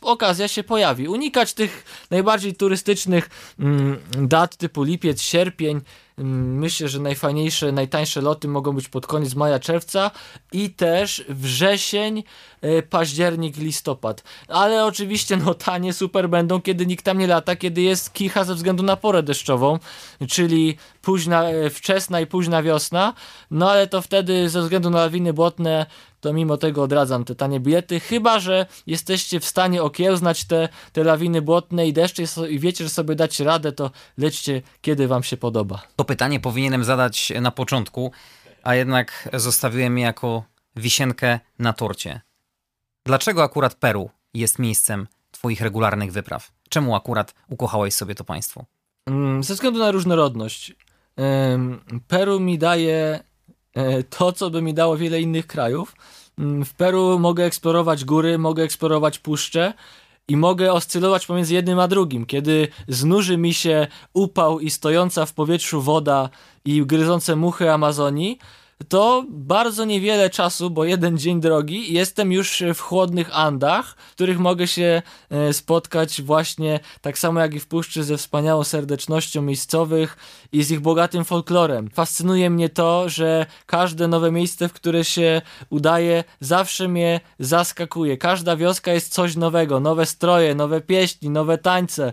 [0.00, 1.08] okazja się pojawi.
[1.08, 5.80] Unikać tych najbardziej turystycznych mm, dat typu lipiec, sierpień.
[6.18, 10.10] Mm, myślę, że najfajniejsze, najtańsze loty mogą być pod koniec maja, czerwca
[10.52, 12.22] i też wrzesień,
[12.64, 14.22] y, październik, listopad.
[14.48, 18.54] Ale oczywiście no tanie super będą, kiedy nikt tam nie lata, kiedy jest kicha ze
[18.54, 19.78] względu na porę deszczową,
[20.28, 23.14] czyli późna, e, wczesna i późna wiosna.
[23.50, 25.86] No ale to wtedy ze względu na lawiny błotne
[26.20, 31.04] to mimo tego odradzam te tanie bilety, chyba że jesteście w stanie okiełznać te, te
[31.04, 35.36] lawiny błotne i deszcze i wiecie, że sobie dacie radę, to lećcie kiedy wam się
[35.36, 35.82] podoba.
[35.96, 38.12] To pytanie powinienem zadać na początku,
[38.62, 40.44] a jednak zostawiłem je jako
[40.76, 42.20] wisienkę na torcie.
[43.04, 46.52] Dlaczego akurat Peru jest miejscem twoich regularnych wypraw?
[46.68, 48.64] Czemu akurat ukochałeś sobie to państwo?
[49.06, 50.74] Mm, ze względu na różnorodność.
[52.08, 53.24] Peru mi daje
[54.10, 55.94] to, co by mi dało wiele innych krajów.
[56.38, 59.72] Mm, w Peru mogę eksplorować góry, mogę eksplorować puszcze
[60.28, 62.26] i mogę oscylować pomiędzy jednym a drugim.
[62.26, 66.30] Kiedy znuży mi się upał i stojąca w powietrzu woda
[66.64, 68.38] i gryzące muchy Amazonii,
[68.88, 74.38] to bardzo niewiele czasu, bo jeden dzień drogi, jestem już w chłodnych Andach, w których
[74.38, 80.16] mogę się e, spotkać właśnie tak samo jak i w Puszczy ze wspaniałą serdecznością miejscowych
[80.52, 81.90] i z ich bogatym folklorem.
[81.90, 88.16] Fascynuje mnie to, że każde nowe miejsce, w które się udaje, zawsze mnie zaskakuje.
[88.16, 92.12] Każda wioska jest coś nowego, nowe stroje, nowe pieśni, nowe tańce,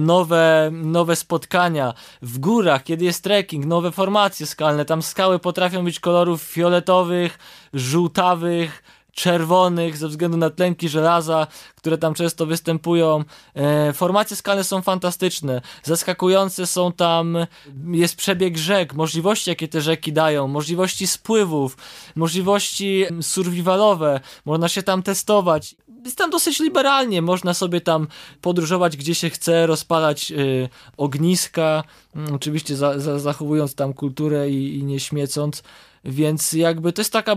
[0.00, 1.94] nowe, nowe spotkania.
[2.22, 7.38] W górach, kiedy jest trekking, nowe formacje skalne, tam skały potrafią być kolorów fioletowych,
[7.74, 13.24] żółtawych, czerwonych ze względu na tlenki żelaza, które tam często występują.
[13.54, 15.60] E, formacje skalne są fantastyczne.
[15.82, 17.38] Zaskakujące są tam,
[17.90, 21.76] jest przebieg rzek, możliwości jakie te rzeki dają, możliwości spływów,
[22.16, 25.74] możliwości survivalowe, można się tam testować.
[26.04, 28.06] Jest tam dosyć liberalnie, można sobie tam
[28.40, 31.84] podróżować gdzie się chce, rozpalać y, ogniska,
[32.30, 35.62] y, oczywiście za, za, zachowując tam kulturę i, i nie śmiecąc.
[36.04, 37.36] Więc jakby to jest taka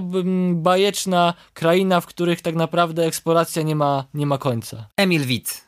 [0.53, 4.87] bajeczna kraina, w których tak naprawdę eksploracja nie ma, nie ma końca.
[4.97, 5.64] Emil Witt.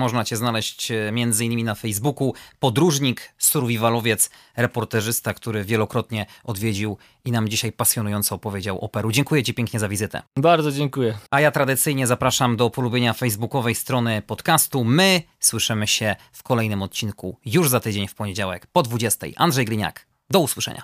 [0.00, 2.34] Można cię znaleźć e, innymi na Facebooku.
[2.58, 9.12] Podróżnik, survivalowiec, reporterzysta, który wielokrotnie odwiedził i nam dzisiaj pasjonująco opowiedział o Peru.
[9.12, 10.22] Dziękuję ci pięknie za wizytę.
[10.36, 11.18] Bardzo dziękuję.
[11.30, 14.84] A ja tradycyjnie zapraszam do polubienia facebookowej strony podcastu.
[14.84, 19.26] My słyszymy się w kolejnym odcinku już za tydzień w poniedziałek po 20.
[19.36, 20.06] Andrzej Gliniak.
[20.30, 20.78] Do usłyszenia.